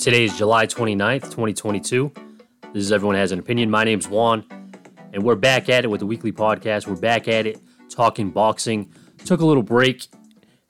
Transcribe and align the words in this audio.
Today 0.00 0.24
is 0.24 0.38
July 0.38 0.66
29th, 0.66 1.24
2022. 1.24 2.10
This 2.72 2.84
is 2.84 2.90
Everyone 2.90 3.16
Has 3.16 3.32
an 3.32 3.38
Opinion. 3.38 3.70
My 3.70 3.84
name's 3.84 4.08
Juan, 4.08 4.46
and 5.12 5.22
we're 5.22 5.34
back 5.34 5.68
at 5.68 5.84
it 5.84 5.88
with 5.88 6.00
the 6.00 6.06
weekly 6.06 6.32
podcast. 6.32 6.86
We're 6.86 6.96
back 6.96 7.28
at 7.28 7.46
it 7.46 7.60
talking 7.90 8.30
boxing. 8.30 8.94
Took 9.26 9.42
a 9.42 9.44
little 9.44 9.62
break, 9.62 10.06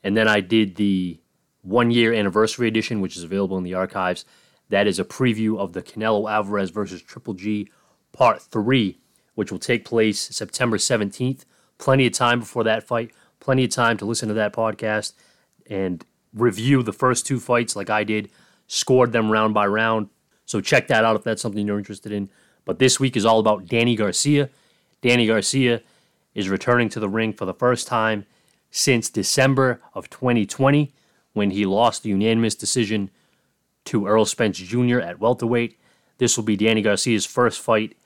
and 0.02 0.16
then 0.16 0.26
I 0.26 0.40
did 0.40 0.74
the 0.74 1.20
one 1.62 1.92
year 1.92 2.12
anniversary 2.12 2.66
edition, 2.66 3.00
which 3.00 3.16
is 3.16 3.22
available 3.22 3.56
in 3.56 3.62
the 3.62 3.74
archives. 3.74 4.24
That 4.68 4.88
is 4.88 4.98
a 4.98 5.04
preview 5.04 5.60
of 5.60 5.74
the 5.74 5.82
Canelo 5.82 6.28
Alvarez 6.28 6.70
versus 6.70 7.00
Triple 7.00 7.34
G 7.34 7.70
Part 8.12 8.42
3, 8.42 8.98
which 9.36 9.52
will 9.52 9.60
take 9.60 9.84
place 9.84 10.18
September 10.18 10.76
17th. 10.76 11.44
Plenty 11.78 12.08
of 12.08 12.14
time 12.14 12.40
before 12.40 12.64
that 12.64 12.82
fight, 12.82 13.12
plenty 13.38 13.62
of 13.62 13.70
time 13.70 13.96
to 13.98 14.04
listen 14.04 14.26
to 14.26 14.34
that 14.34 14.52
podcast 14.52 15.12
and 15.68 16.04
review 16.34 16.82
the 16.82 16.92
first 16.92 17.28
two 17.28 17.38
fights 17.38 17.76
like 17.76 17.90
I 17.90 18.02
did, 18.02 18.28
scored 18.72 19.10
them 19.10 19.32
round 19.32 19.52
by 19.52 19.66
round. 19.66 20.08
So 20.46 20.60
check 20.60 20.86
that 20.88 21.04
out 21.04 21.16
if 21.16 21.24
that's 21.24 21.42
something 21.42 21.66
you're 21.66 21.78
interested 21.78 22.12
in. 22.12 22.30
But 22.64 22.78
this 22.78 23.00
week 23.00 23.16
is 23.16 23.26
all 23.26 23.40
about 23.40 23.66
Danny 23.66 23.96
Garcia. 23.96 24.48
Danny 25.02 25.26
Garcia 25.26 25.82
is 26.36 26.48
returning 26.48 26.88
to 26.90 27.00
the 27.00 27.08
ring 27.08 27.32
for 27.32 27.46
the 27.46 27.52
first 27.52 27.88
time 27.88 28.26
since 28.70 29.10
December 29.10 29.80
of 29.92 30.08
2020 30.08 30.92
when 31.32 31.50
he 31.50 31.66
lost 31.66 32.04
the 32.04 32.10
unanimous 32.10 32.54
decision 32.54 33.10
to 33.86 34.06
Errol 34.06 34.24
Spence 34.24 34.58
Jr. 34.58 35.00
at 35.00 35.18
welterweight. 35.18 35.76
This 36.18 36.36
will 36.36 36.44
be 36.44 36.56
Danny 36.56 36.80
Garcia's 36.80 37.26
first 37.26 37.60
fight 37.60 37.96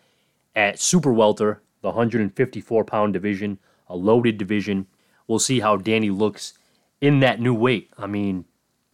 at 0.57 0.81
super 0.81 1.13
welter, 1.13 1.61
the 1.83 1.89
154 1.89 2.85
pound 2.87 3.13
division, 3.13 3.59
a 3.87 3.97
loaded 3.97 4.39
division. 4.39 4.87
We'll 5.27 5.39
see 5.39 5.61
how 5.61 5.77
Danny 5.77 6.09
looks 6.09 6.55
in 7.03 7.21
that 7.21 7.39
new 7.39 7.53
weight. 7.53 7.91
I 7.99 8.07
mean, 8.07 8.47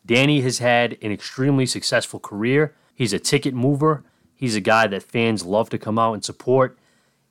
Danny 0.04 0.40
has 0.40 0.58
had 0.58 0.96
an 1.02 1.12
extremely 1.12 1.66
successful 1.66 2.20
career. 2.20 2.74
He's 2.94 3.12
a 3.12 3.18
ticket 3.18 3.54
mover. 3.54 4.04
He's 4.34 4.56
a 4.56 4.60
guy 4.60 4.86
that 4.86 5.02
fans 5.02 5.44
love 5.44 5.70
to 5.70 5.78
come 5.78 5.98
out 5.98 6.14
and 6.14 6.24
support. 6.24 6.78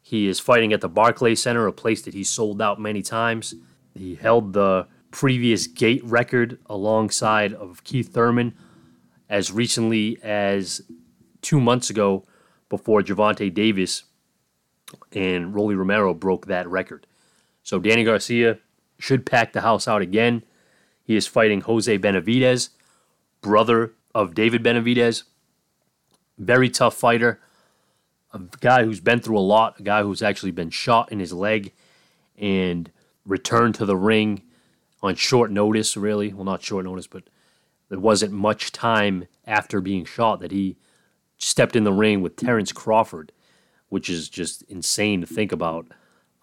He 0.01 0.27
is 0.27 0.39
fighting 0.39 0.73
at 0.73 0.81
the 0.81 0.89
Barclays 0.89 1.41
Center, 1.41 1.67
a 1.67 1.73
place 1.73 2.01
that 2.03 2.13
he's 2.13 2.29
sold 2.29 2.61
out 2.61 2.79
many 2.79 3.01
times. 3.01 3.55
He 3.93 4.15
held 4.15 4.53
the 4.53 4.87
previous 5.11 5.67
gate 5.67 6.03
record 6.03 6.59
alongside 6.67 7.53
of 7.53 7.83
Keith 7.83 8.13
Thurman 8.13 8.55
as 9.27 9.51
recently 9.51 10.19
as 10.23 10.81
two 11.41 11.59
months 11.59 11.89
ago 11.89 12.25
before 12.69 13.01
Gervonta 13.01 13.53
Davis 13.53 14.03
and 15.11 15.53
Rolly 15.53 15.75
Romero 15.75 16.13
broke 16.13 16.47
that 16.47 16.67
record. 16.67 17.05
So 17.63 17.79
Danny 17.79 18.03
Garcia 18.03 18.59
should 18.97 19.25
pack 19.25 19.53
the 19.53 19.61
house 19.61 19.87
out 19.87 20.01
again. 20.01 20.43
He 21.09 21.15
is 21.15 21.25
fighting 21.25 21.61
Jose 21.61 21.97
Benavidez, 21.97 22.69
brother 23.41 23.93
of 24.13 24.35
David 24.35 24.61
Benavidez. 24.61 25.23
Very 26.37 26.69
tough 26.69 26.93
fighter. 26.93 27.39
A 28.31 28.39
guy 28.59 28.83
who's 28.83 28.99
been 28.99 29.19
through 29.19 29.39
a 29.39 29.41
lot, 29.41 29.79
a 29.79 29.81
guy 29.81 30.03
who's 30.03 30.21
actually 30.21 30.51
been 30.51 30.69
shot 30.69 31.11
in 31.11 31.17
his 31.17 31.33
leg 31.33 31.73
and 32.37 32.91
returned 33.25 33.73
to 33.73 33.87
the 33.87 33.95
ring 33.95 34.43
on 35.01 35.15
short 35.15 35.49
notice, 35.49 35.97
really. 35.97 36.31
Well, 36.31 36.45
not 36.45 36.61
short 36.61 36.85
notice, 36.85 37.07
but 37.07 37.23
there 37.89 37.99
wasn't 37.99 38.33
much 38.33 38.71
time 38.71 39.25
after 39.47 39.81
being 39.81 40.05
shot 40.05 40.39
that 40.41 40.51
he 40.51 40.77
stepped 41.39 41.75
in 41.75 41.85
the 41.85 41.91
ring 41.91 42.21
with 42.21 42.35
Terence 42.35 42.71
Crawford, 42.71 43.31
which 43.87 44.11
is 44.11 44.29
just 44.29 44.61
insane 44.69 45.21
to 45.21 45.25
think 45.25 45.51
about. 45.51 45.87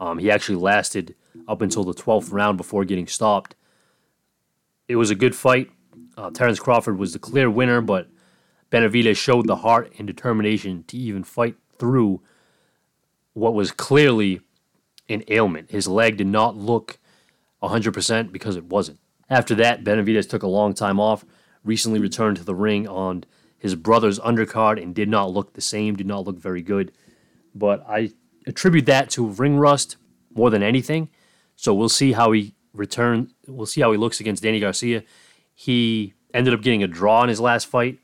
Um, 0.00 0.18
he 0.18 0.28
actually 0.28 0.56
lasted 0.56 1.14
up 1.46 1.62
until 1.62 1.84
the 1.84 1.94
12th 1.94 2.32
round 2.32 2.56
before 2.56 2.84
getting 2.84 3.06
stopped. 3.06 3.54
It 4.88 4.96
was 4.96 5.10
a 5.10 5.14
good 5.14 5.34
fight. 5.34 5.70
Uh, 6.16 6.30
Terence 6.30 6.58
Crawford 6.58 6.98
was 6.98 7.12
the 7.12 7.18
clear 7.18 7.50
winner, 7.50 7.80
but 7.80 8.08
Benavidez 8.70 9.16
showed 9.16 9.46
the 9.46 9.56
heart 9.56 9.92
and 9.98 10.06
determination 10.06 10.84
to 10.88 10.96
even 10.96 11.24
fight 11.24 11.56
through 11.78 12.22
what 13.32 13.54
was 13.54 13.70
clearly 13.70 14.40
an 15.08 15.22
ailment. 15.28 15.70
His 15.70 15.86
leg 15.86 16.16
did 16.16 16.26
not 16.26 16.56
look 16.56 16.98
100% 17.62 18.32
because 18.32 18.56
it 18.56 18.64
wasn't. 18.64 18.98
After 19.28 19.54
that, 19.56 19.84
Benavidez 19.84 20.28
took 20.28 20.42
a 20.42 20.48
long 20.48 20.72
time 20.72 21.00
off, 21.00 21.24
recently 21.64 22.00
returned 22.00 22.36
to 22.38 22.44
the 22.44 22.54
ring 22.54 22.86
on 22.86 23.24
his 23.58 23.74
brother's 23.74 24.18
undercard 24.20 24.80
and 24.80 24.94
did 24.94 25.08
not 25.08 25.32
look 25.32 25.54
the 25.54 25.60
same, 25.60 25.96
did 25.96 26.06
not 26.06 26.24
look 26.24 26.38
very 26.38 26.62
good. 26.62 26.92
But 27.54 27.84
I 27.88 28.12
attribute 28.46 28.86
that 28.86 29.10
to 29.10 29.26
ring 29.26 29.58
rust 29.58 29.96
more 30.34 30.50
than 30.50 30.62
anything. 30.62 31.08
So 31.56 31.74
we'll 31.74 31.88
see 31.88 32.12
how 32.12 32.32
he 32.32 32.54
return. 32.72 33.32
We'll 33.48 33.66
see 33.66 33.80
how 33.80 33.92
he 33.92 33.98
looks 33.98 34.20
against 34.20 34.42
Danny 34.42 34.60
Garcia. 34.60 35.04
He 35.54 36.14
ended 36.34 36.54
up 36.54 36.62
getting 36.62 36.82
a 36.82 36.86
draw 36.86 37.22
in 37.22 37.28
his 37.28 37.40
last 37.40 37.66
fight, 37.66 37.98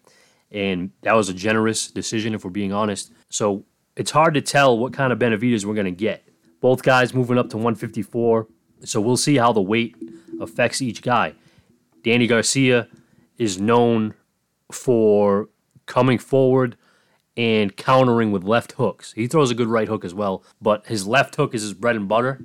and 0.50 0.90
that 1.02 1.14
was 1.14 1.28
a 1.28 1.34
generous 1.34 1.90
decision, 1.90 2.34
if 2.34 2.44
we're 2.44 2.50
being 2.50 2.72
honest. 2.72 3.12
So 3.28 3.64
it's 3.96 4.10
hard 4.10 4.34
to 4.34 4.40
tell 4.40 4.78
what 4.78 4.92
kind 4.92 5.12
of 5.12 5.18
Benavidez 5.18 5.64
we're 5.64 5.74
going 5.74 5.84
to 5.86 5.90
get. 5.90 6.26
Both 6.60 6.82
guys 6.82 7.12
moving 7.14 7.38
up 7.38 7.50
to 7.50 7.56
154. 7.56 8.46
So 8.84 9.00
we'll 9.00 9.16
see 9.16 9.36
how 9.36 9.52
the 9.52 9.60
weight 9.60 9.96
affects 10.40 10.82
each 10.82 11.02
guy. 11.02 11.34
Danny 12.02 12.26
Garcia 12.26 12.88
is 13.38 13.60
known 13.60 14.14
for 14.70 15.48
coming 15.86 16.18
forward 16.18 16.76
and 17.36 17.76
countering 17.76 18.32
with 18.32 18.44
left 18.44 18.72
hooks. 18.72 19.12
He 19.12 19.26
throws 19.26 19.50
a 19.50 19.54
good 19.54 19.68
right 19.68 19.88
hook 19.88 20.04
as 20.04 20.14
well, 20.14 20.42
but 20.60 20.86
his 20.86 21.06
left 21.06 21.36
hook 21.36 21.54
is 21.54 21.62
his 21.62 21.74
bread 21.74 21.96
and 21.96 22.08
butter. 22.08 22.40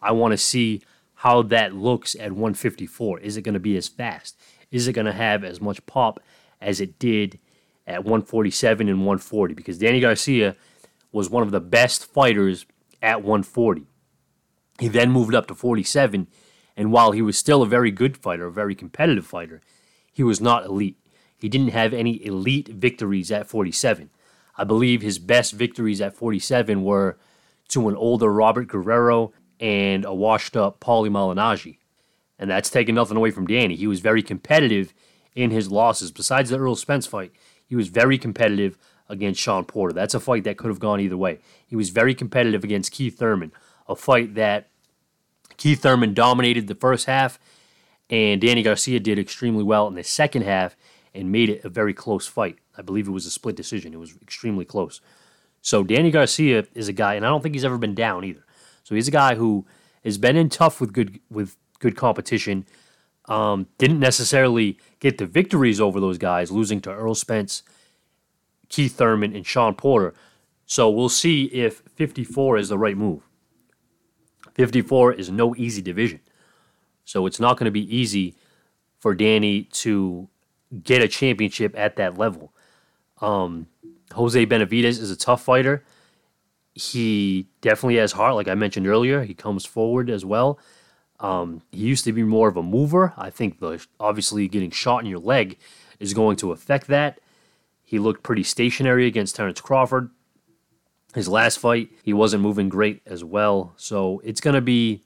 I 0.00 0.12
want 0.12 0.32
to 0.32 0.38
see 0.38 0.82
how 1.24 1.40
that 1.40 1.74
looks 1.74 2.14
at 2.16 2.32
154. 2.32 3.18
Is 3.20 3.38
it 3.38 3.42
going 3.42 3.54
to 3.54 3.58
be 3.58 3.78
as 3.78 3.88
fast? 3.88 4.38
Is 4.70 4.86
it 4.86 4.92
going 4.92 5.06
to 5.06 5.12
have 5.12 5.42
as 5.42 5.58
much 5.58 5.84
pop 5.86 6.20
as 6.60 6.82
it 6.82 6.98
did 6.98 7.38
at 7.86 8.04
147 8.04 8.90
and 8.90 8.98
140? 8.98 9.54
Because 9.54 9.78
Danny 9.78 10.00
Garcia 10.00 10.54
was 11.12 11.30
one 11.30 11.42
of 11.42 11.50
the 11.50 11.60
best 11.60 12.04
fighters 12.04 12.66
at 13.00 13.22
140. 13.22 13.86
He 14.78 14.88
then 14.88 15.10
moved 15.10 15.34
up 15.34 15.46
to 15.46 15.54
47, 15.54 16.26
and 16.76 16.92
while 16.92 17.12
he 17.12 17.22
was 17.22 17.38
still 17.38 17.62
a 17.62 17.66
very 17.66 17.90
good 17.90 18.18
fighter, 18.18 18.48
a 18.48 18.52
very 18.52 18.74
competitive 18.74 19.26
fighter, 19.26 19.62
he 20.12 20.22
was 20.22 20.42
not 20.42 20.66
elite. 20.66 20.98
He 21.38 21.48
didn't 21.48 21.68
have 21.68 21.94
any 21.94 22.22
elite 22.22 22.68
victories 22.68 23.32
at 23.32 23.48
47. 23.48 24.10
I 24.58 24.64
believe 24.64 25.00
his 25.00 25.18
best 25.18 25.54
victories 25.54 26.02
at 26.02 26.14
47 26.14 26.82
were 26.84 27.16
to 27.68 27.88
an 27.88 27.96
older 27.96 28.30
Robert 28.30 28.68
Guerrero 28.68 29.32
and 29.60 30.04
a 30.04 30.14
washed 30.14 30.56
up 30.56 30.80
Paulie 30.80 31.10
Malignaggi. 31.10 31.78
And 32.38 32.50
that's 32.50 32.70
taking 32.70 32.94
nothing 32.94 33.16
away 33.16 33.30
from 33.30 33.46
Danny. 33.46 33.76
He 33.76 33.86
was 33.86 34.00
very 34.00 34.22
competitive 34.22 34.92
in 35.34 35.50
his 35.50 35.70
losses. 35.70 36.10
Besides 36.10 36.50
the 36.50 36.56
Errol 36.56 36.76
Spence 36.76 37.06
fight, 37.06 37.32
he 37.66 37.76
was 37.76 37.88
very 37.88 38.18
competitive 38.18 38.76
against 39.08 39.40
Shawn 39.40 39.64
Porter. 39.64 39.92
That's 39.92 40.14
a 40.14 40.20
fight 40.20 40.44
that 40.44 40.56
could 40.56 40.68
have 40.68 40.80
gone 40.80 41.00
either 41.00 41.16
way. 41.16 41.38
He 41.66 41.76
was 41.76 41.90
very 41.90 42.14
competitive 42.14 42.64
against 42.64 42.92
Keith 42.92 43.18
Thurman, 43.18 43.52
a 43.88 43.94
fight 43.94 44.34
that 44.34 44.68
Keith 45.56 45.82
Thurman 45.82 46.14
dominated 46.14 46.66
the 46.66 46.74
first 46.74 47.06
half, 47.06 47.38
and 48.10 48.40
Danny 48.40 48.62
Garcia 48.62 49.00
did 49.00 49.18
extremely 49.18 49.62
well 49.62 49.86
in 49.86 49.94
the 49.94 50.04
second 50.04 50.42
half 50.42 50.76
and 51.14 51.30
made 51.30 51.48
it 51.48 51.64
a 51.64 51.68
very 51.68 51.94
close 51.94 52.26
fight. 52.26 52.58
I 52.76 52.82
believe 52.82 53.06
it 53.06 53.12
was 53.12 53.26
a 53.26 53.30
split 53.30 53.56
decision. 53.56 53.94
It 53.94 54.00
was 54.00 54.16
extremely 54.20 54.64
close. 54.64 55.00
So 55.62 55.84
Danny 55.84 56.10
Garcia 56.10 56.66
is 56.74 56.88
a 56.88 56.92
guy, 56.92 57.14
and 57.14 57.24
I 57.24 57.28
don't 57.28 57.42
think 57.42 57.54
he's 57.54 57.64
ever 57.64 57.78
been 57.78 57.94
down 57.94 58.24
either. 58.24 58.44
So 58.84 58.94
he's 58.94 59.08
a 59.08 59.12
guy 59.12 59.34
who 59.34 59.66
has 60.04 60.18
been 60.18 60.36
in 60.36 60.48
tough 60.48 60.80
with 60.80 60.92
good 60.92 61.18
with 61.30 61.56
good 61.80 61.96
competition. 61.96 62.66
Um, 63.26 63.66
didn't 63.78 64.00
necessarily 64.00 64.78
get 65.00 65.18
the 65.18 65.26
victories 65.26 65.80
over 65.80 65.98
those 65.98 66.18
guys, 66.18 66.50
losing 66.50 66.80
to 66.82 66.90
Errol 66.90 67.14
Spence, 67.14 67.62
Keith 68.68 68.96
Thurman, 68.96 69.34
and 69.34 69.46
Shawn 69.46 69.74
Porter. 69.74 70.14
So 70.66 70.90
we'll 70.90 71.08
see 71.08 71.44
if 71.46 71.82
54 71.94 72.58
is 72.58 72.68
the 72.68 72.78
right 72.78 72.96
move. 72.96 73.22
54 74.54 75.14
is 75.14 75.30
no 75.30 75.54
easy 75.56 75.82
division. 75.82 76.20
So 77.04 77.26
it's 77.26 77.40
not 77.40 77.58
going 77.58 77.66
to 77.66 77.70
be 77.70 77.94
easy 77.94 78.34
for 78.98 79.14
Danny 79.14 79.64
to 79.64 80.28
get 80.82 81.02
a 81.02 81.08
championship 81.08 81.74
at 81.76 81.96
that 81.96 82.16
level. 82.16 82.52
Um, 83.20 83.66
Jose 84.12 84.46
Benavidez 84.46 85.00
is 85.00 85.10
a 85.10 85.16
tough 85.16 85.42
fighter. 85.42 85.84
He 86.74 87.46
definitely 87.60 87.96
has 87.96 88.12
heart, 88.12 88.34
like 88.34 88.48
I 88.48 88.54
mentioned 88.54 88.86
earlier. 88.86 89.22
He 89.22 89.34
comes 89.34 89.64
forward 89.64 90.10
as 90.10 90.24
well. 90.24 90.58
Um, 91.20 91.62
he 91.70 91.84
used 91.84 92.04
to 92.04 92.12
be 92.12 92.24
more 92.24 92.48
of 92.48 92.56
a 92.56 92.62
mover. 92.62 93.14
I 93.16 93.30
think 93.30 93.60
the 93.60 93.84
obviously 94.00 94.48
getting 94.48 94.70
shot 94.70 95.02
in 95.02 95.06
your 95.06 95.20
leg 95.20 95.58
is 96.00 96.12
going 96.12 96.36
to 96.38 96.52
affect 96.52 96.88
that. 96.88 97.20
He 97.84 97.98
looked 97.98 98.22
pretty 98.22 98.42
stationary 98.42 99.06
against 99.06 99.36
Terence 99.36 99.60
Crawford. 99.60 100.10
His 101.14 101.28
last 101.28 101.60
fight, 101.60 101.90
he 102.02 102.12
wasn't 102.12 102.42
moving 102.42 102.68
great 102.68 103.00
as 103.06 103.22
well. 103.22 103.72
So 103.76 104.20
it's 104.24 104.40
to 104.40 104.60
be, 104.60 105.02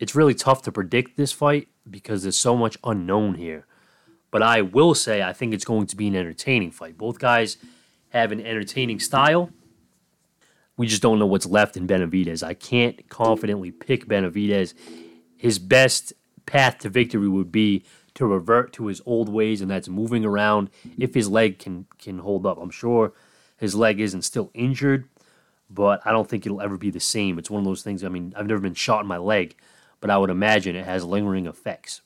it's 0.00 0.16
really 0.16 0.34
tough 0.34 0.62
to 0.62 0.72
predict 0.72 1.16
this 1.16 1.30
fight 1.30 1.68
because 1.88 2.22
there's 2.22 2.38
so 2.38 2.56
much 2.56 2.76
unknown 2.82 3.34
here. 3.34 3.66
But 4.32 4.42
I 4.42 4.62
will 4.62 4.94
say, 4.94 5.22
I 5.22 5.32
think 5.32 5.54
it's 5.54 5.64
going 5.64 5.86
to 5.86 5.96
be 5.96 6.08
an 6.08 6.16
entertaining 6.16 6.72
fight. 6.72 6.98
Both 6.98 7.20
guys 7.20 7.58
have 8.08 8.32
an 8.32 8.44
entertaining 8.44 8.98
style. 8.98 9.50
We 10.76 10.86
just 10.86 11.02
don't 11.02 11.18
know 11.18 11.26
what's 11.26 11.46
left 11.46 11.76
in 11.76 11.86
Benavidez. 11.86 12.42
I 12.42 12.54
can't 12.54 13.08
confidently 13.08 13.70
pick 13.70 14.06
Benavidez. 14.06 14.74
His 15.36 15.58
best 15.58 16.12
path 16.46 16.78
to 16.78 16.88
victory 16.88 17.28
would 17.28 17.52
be 17.52 17.84
to 18.14 18.26
revert 18.26 18.72
to 18.74 18.86
his 18.86 19.00
old 19.06 19.28
ways, 19.28 19.60
and 19.60 19.70
that's 19.70 19.88
moving 19.88 20.24
around 20.24 20.70
if 20.98 21.14
his 21.14 21.28
leg 21.28 21.58
can 21.58 21.86
can 21.98 22.18
hold 22.18 22.46
up. 22.46 22.58
I'm 22.58 22.70
sure 22.70 23.12
his 23.56 23.74
leg 23.74 24.00
isn't 24.00 24.22
still 24.22 24.50
injured, 24.54 25.08
but 25.70 26.00
I 26.04 26.10
don't 26.10 26.28
think 26.28 26.44
it'll 26.44 26.60
ever 26.60 26.76
be 26.76 26.90
the 26.90 27.00
same. 27.00 27.38
It's 27.38 27.50
one 27.50 27.60
of 27.60 27.64
those 27.64 27.82
things. 27.82 28.04
I 28.04 28.08
mean, 28.08 28.34
I've 28.36 28.46
never 28.46 28.60
been 28.60 28.74
shot 28.74 29.02
in 29.02 29.06
my 29.06 29.18
leg, 29.18 29.56
but 30.00 30.10
I 30.10 30.18
would 30.18 30.30
imagine 30.30 30.76
it 30.76 30.84
has 30.84 31.04
lingering 31.04 31.46
effects. 31.46 32.02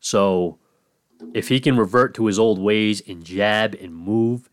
So 0.00 0.58
if 1.32 1.48
he 1.48 1.60
can 1.60 1.76
revert 1.76 2.14
to 2.14 2.26
his 2.26 2.38
old 2.38 2.58
ways 2.58 3.02
and 3.06 3.24
jab 3.24 3.74
and 3.80 3.94
move, 3.94 4.50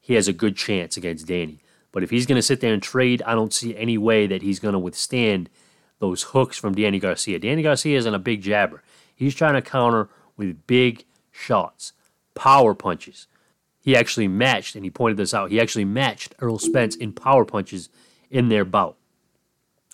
he 0.00 0.14
has 0.14 0.28
a 0.28 0.32
good 0.32 0.56
chance 0.56 0.96
against 0.96 1.26
Danny. 1.26 1.60
But 1.92 2.02
if 2.02 2.10
he's 2.10 2.26
going 2.26 2.36
to 2.36 2.42
sit 2.42 2.60
there 2.60 2.72
and 2.72 2.82
trade, 2.82 3.22
I 3.26 3.34
don't 3.34 3.52
see 3.52 3.76
any 3.76 3.98
way 3.98 4.26
that 4.26 4.42
he's 4.42 4.60
going 4.60 4.74
to 4.74 4.78
withstand 4.78 5.50
those 5.98 6.22
hooks 6.22 6.56
from 6.56 6.74
Danny 6.74 6.98
Garcia. 6.98 7.38
Danny 7.38 7.62
Garcia 7.62 7.98
isn't 7.98 8.14
a 8.14 8.18
big 8.18 8.42
jabber. 8.42 8.82
He's 9.14 9.34
trying 9.34 9.54
to 9.54 9.62
counter 9.62 10.08
with 10.36 10.66
big 10.66 11.04
shots, 11.30 11.92
power 12.34 12.74
punches. 12.74 13.26
He 13.82 13.96
actually 13.96 14.28
matched, 14.28 14.76
and 14.76 14.84
he 14.84 14.90
pointed 14.90 15.16
this 15.16 15.34
out, 15.34 15.50
he 15.50 15.60
actually 15.60 15.84
matched 15.84 16.34
Earl 16.40 16.58
Spence 16.58 16.96
in 16.96 17.12
power 17.12 17.44
punches 17.44 17.88
in 18.30 18.48
their 18.48 18.64
bout. 18.64 18.96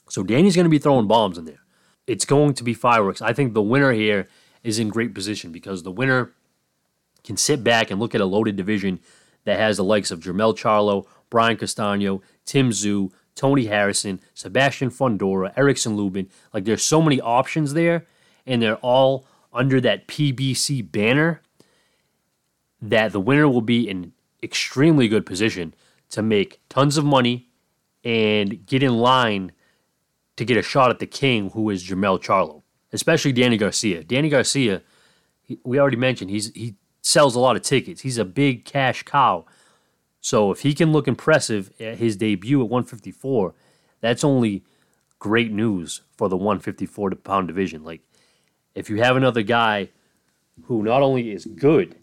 So 0.08 0.22
Danny's 0.22 0.54
going 0.54 0.64
to 0.64 0.70
be 0.70 0.78
throwing 0.78 1.08
bombs 1.08 1.38
in 1.38 1.44
there. 1.44 1.60
It's 2.06 2.24
going 2.24 2.54
to 2.54 2.64
be 2.64 2.74
fireworks. 2.74 3.20
I 3.20 3.32
think 3.32 3.54
the 3.54 3.62
winner 3.62 3.92
here 3.92 4.28
is 4.62 4.78
in 4.78 4.88
great 4.88 5.14
position 5.14 5.50
because 5.50 5.82
the 5.82 5.90
winner 5.90 6.32
can 7.24 7.36
sit 7.36 7.64
back 7.64 7.90
and 7.90 7.98
look 7.98 8.14
at 8.14 8.20
a 8.20 8.26
loaded 8.26 8.56
division 8.56 9.00
that 9.44 9.58
has 9.58 9.76
the 9.76 9.84
likes 9.84 10.10
of 10.10 10.20
Jermell 10.20 10.56
Charlo, 10.56 11.06
Brian 11.30 11.56
Castano, 11.56 12.22
Tim 12.44 12.70
Tszyu, 12.70 13.10
Tony 13.34 13.66
Harrison, 13.66 14.20
Sebastian 14.34 14.90
Fundora, 14.90 15.52
Erickson 15.56 15.96
Lubin. 15.96 16.28
Like 16.52 16.64
there's 16.64 16.82
so 16.82 17.02
many 17.02 17.20
options 17.20 17.74
there, 17.74 18.06
and 18.46 18.62
they're 18.62 18.76
all 18.76 19.26
under 19.52 19.80
that 19.80 20.06
PBC 20.06 20.90
banner 20.90 21.40
that 22.80 23.12
the 23.12 23.20
winner 23.20 23.48
will 23.48 23.62
be 23.62 23.88
in 23.88 24.12
extremely 24.42 25.08
good 25.08 25.26
position 25.26 25.74
to 26.10 26.22
make 26.22 26.60
tons 26.68 26.96
of 26.96 27.04
money 27.04 27.48
and 28.04 28.64
get 28.66 28.82
in 28.82 28.96
line 28.98 29.52
to 30.36 30.44
get 30.44 30.56
a 30.56 30.62
shot 30.62 30.90
at 30.90 30.98
the 30.98 31.06
king, 31.06 31.50
who 31.50 31.70
is 31.70 31.82
Jermell 31.82 32.22
Charlo, 32.22 32.62
especially 32.92 33.32
Danny 33.32 33.56
Garcia. 33.56 34.04
Danny 34.04 34.28
Garcia, 34.28 34.82
we 35.64 35.80
already 35.80 35.96
mentioned, 35.96 36.30
he's 36.30 36.52
he 36.52 36.74
sells 37.00 37.34
a 37.34 37.40
lot 37.40 37.56
of 37.56 37.62
tickets. 37.62 38.02
He's 38.02 38.18
a 38.18 38.24
big 38.24 38.64
cash 38.64 39.02
cow. 39.04 39.46
So 40.26 40.50
if 40.50 40.62
he 40.62 40.74
can 40.74 40.90
look 40.90 41.06
impressive 41.06 41.70
at 41.78 41.98
his 41.98 42.16
debut 42.16 42.60
at 42.60 42.68
154, 42.68 43.54
that's 44.00 44.24
only 44.24 44.64
great 45.20 45.52
news 45.52 46.00
for 46.16 46.28
the 46.28 46.36
154 46.36 47.12
pound 47.22 47.46
division. 47.46 47.84
Like 47.84 48.00
if 48.74 48.90
you 48.90 48.96
have 48.96 49.14
another 49.14 49.42
guy 49.42 49.90
who 50.64 50.82
not 50.82 51.00
only 51.00 51.30
is 51.30 51.44
good, 51.44 51.94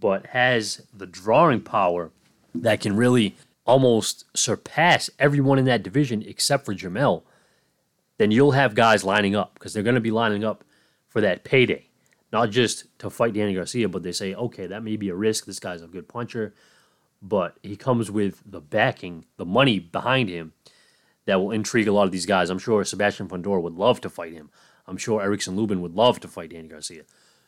but 0.00 0.26
has 0.26 0.82
the 0.92 1.06
drawing 1.06 1.60
power 1.60 2.10
that 2.56 2.80
can 2.80 2.96
really 2.96 3.36
almost 3.64 4.24
surpass 4.36 5.08
everyone 5.20 5.60
in 5.60 5.66
that 5.66 5.84
division 5.84 6.24
except 6.26 6.64
for 6.64 6.74
Jermell, 6.74 7.22
then 8.18 8.32
you'll 8.32 8.50
have 8.50 8.74
guys 8.74 9.04
lining 9.04 9.36
up 9.36 9.54
because 9.54 9.72
they're 9.72 9.84
going 9.84 9.94
to 9.94 10.00
be 10.00 10.10
lining 10.10 10.42
up 10.42 10.64
for 11.06 11.20
that 11.20 11.44
payday. 11.44 11.86
Not 12.32 12.50
just 12.50 12.86
to 12.98 13.10
fight 13.10 13.34
Danny 13.34 13.54
Garcia, 13.54 13.88
but 13.88 14.02
they 14.02 14.10
say, 14.10 14.34
okay, 14.34 14.66
that 14.66 14.82
may 14.82 14.96
be 14.96 15.08
a 15.10 15.14
risk. 15.14 15.44
This 15.44 15.60
guy's 15.60 15.82
a 15.82 15.86
good 15.86 16.08
puncher, 16.08 16.52
but 17.22 17.58
he 17.62 17.76
comes 17.76 18.10
with 18.10 18.42
the 18.44 18.60
backing, 18.60 19.24
the 19.36 19.44
money 19.44 19.78
behind 19.78 20.28
him 20.28 20.52
that 21.26 21.40
will 21.40 21.50
intrigue 21.50 21.88
a 21.88 21.92
lot 21.92 22.04
of 22.04 22.12
these 22.12 22.26
guys. 22.26 22.50
I'm 22.50 22.58
sure 22.58 22.82
Sebastian 22.84 23.28
Fundora 23.28 23.62
would 23.62 23.74
love 23.74 24.00
to 24.02 24.10
fight 24.10 24.32
him. 24.32 24.50
I'm 24.86 24.96
sure 24.96 25.22
Erickson 25.22 25.56
Lubin 25.56 25.82
would 25.82 25.94
love 25.94 26.20
to 26.20 26.28
fight 26.28 26.50
Danny 26.50 26.68
Garcia. 26.68 27.02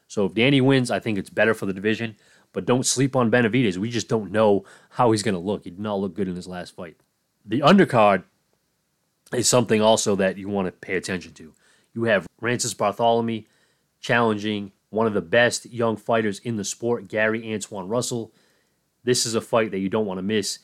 So 0.07 0.27
if 0.27 0.35
Danny 0.35 0.61
wins, 0.61 0.91
I 0.91 1.01
think 1.01 1.19
it's 1.19 1.31
better 1.31 1.55
for 1.55 1.67
the 1.67 1.73
division. 1.73 2.17
But 2.53 2.67
don't 2.67 2.85
sleep 2.85 3.17
on 3.17 3.31
Benavidez. 3.31 3.79
We 3.79 3.91
just 3.91 4.09
don't 4.09 4.31
know 4.31 4.65
how 4.91 5.11
he's 5.11 5.23
going 5.23 5.35
to 5.35 5.41
look. 5.41 5.65
He 5.65 5.71
did 5.71 5.81
not 5.81 6.01
look 6.01 6.15
good 6.15 6.29
in 6.29 6.37
his 6.37 6.47
last 6.47 6.77
fight. 6.77 6.97
The 7.47 7.61
undercard 7.61 8.25
is 9.35 9.49
something 9.49 9.81
also 9.81 10.15
that 10.17 10.37
you 10.37 10.49
want 10.49 10.67
to 10.67 10.73
pay 10.73 10.97
attention 10.97 11.33
to. 11.35 11.55
You 11.95 12.05
have 12.05 12.27
Rances 12.41 12.75
Barthelemy 12.75 13.47
challenging 14.01 14.73
one 14.91 15.07
of 15.07 15.15
the 15.15 15.23
best 15.23 15.65
young 15.73 15.97
fighters 15.97 16.39
in 16.41 16.57
the 16.57 16.65
sport, 16.65 17.09
Gary 17.09 17.53
Antoine 17.53 17.89
Russell. 17.89 18.33
This 19.05 19.27
is 19.27 19.35
a 19.35 19.41
fight 19.41 19.71
that 19.71 19.81
you 19.81 19.89
don't 19.89 20.07
want 20.07 20.19
to 20.19 20.23
miss. 20.23 20.59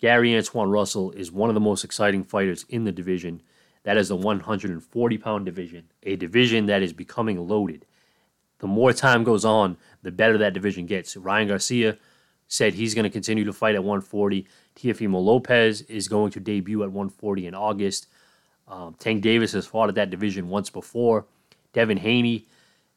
Gary 0.00 0.36
Antoine 0.36 0.70
Russell 0.70 1.12
is 1.12 1.32
one 1.32 1.48
of 1.48 1.54
the 1.54 1.60
most 1.60 1.84
exciting 1.84 2.24
fighters 2.24 2.66
in 2.68 2.84
the 2.84 2.92
division. 2.92 3.42
That 3.84 3.96
is 3.96 4.08
the 4.08 4.16
140 4.16 5.18
pound 5.18 5.46
division, 5.46 5.84
a 6.02 6.16
division 6.16 6.66
that 6.66 6.82
is 6.82 6.92
becoming 6.92 7.46
loaded. 7.46 7.86
The 8.58 8.66
more 8.66 8.92
time 8.92 9.22
goes 9.22 9.44
on, 9.44 9.76
the 10.02 10.10
better 10.10 10.38
that 10.38 10.54
division 10.54 10.86
gets. 10.86 11.16
Ryan 11.16 11.48
Garcia 11.48 11.96
said 12.48 12.74
he's 12.74 12.94
going 12.94 13.04
to 13.04 13.10
continue 13.10 13.44
to 13.44 13.52
fight 13.52 13.74
at 13.74 13.84
140. 13.84 14.46
Teofimo 14.76 15.22
Lopez 15.22 15.82
is 15.82 16.08
going 16.08 16.30
to 16.32 16.40
debut 16.40 16.82
at 16.82 16.90
140 16.90 17.46
in 17.46 17.54
August. 17.54 18.08
Um, 18.68 18.94
Tank 18.98 19.22
Davis 19.22 19.52
has 19.52 19.66
fought 19.66 19.88
at 19.88 19.94
that 19.94 20.10
division 20.10 20.48
once 20.48 20.70
before. 20.70 21.26
Devin 21.72 21.98
Haney 21.98 22.46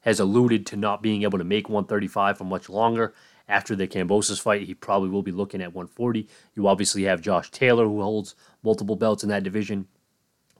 has 0.01 0.19
alluded 0.19 0.65
to 0.67 0.77
not 0.77 1.01
being 1.01 1.23
able 1.23 1.37
to 1.37 1.43
make 1.43 1.69
135 1.69 2.37
for 2.37 2.45
much 2.45 2.69
longer. 2.69 3.13
After 3.49 3.75
the 3.75 3.87
Kambosos 3.87 4.39
fight, 4.39 4.67
he 4.67 4.75
probably 4.75 5.09
will 5.09 5.23
be 5.23 5.31
looking 5.31 5.59
at 5.59 5.73
140. 5.73 6.27
You 6.53 6.67
obviously 6.67 7.03
have 7.03 7.19
Josh 7.19 7.49
Taylor, 7.49 7.85
who 7.85 7.99
holds 7.99 8.35
multiple 8.63 8.95
belts 8.95 9.23
in 9.23 9.29
that 9.29 9.43
division. 9.43 9.87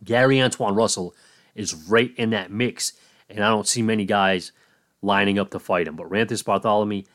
Gary 0.03 0.41
Antoine 0.41 0.73
Russell 0.73 1.13
is 1.53 1.75
right 1.75 2.11
in 2.17 2.31
that 2.31 2.51
mix, 2.51 2.93
and 3.29 3.43
I 3.43 3.49
don't 3.49 3.67
see 3.67 3.83
many 3.83 4.05
guys 4.05 4.51
lining 5.03 5.37
up 5.37 5.51
to 5.51 5.59
fight 5.59 5.87
him. 5.87 5.95
But 5.95 6.09
Rances 6.09 6.41
Barthelemy 6.41 7.05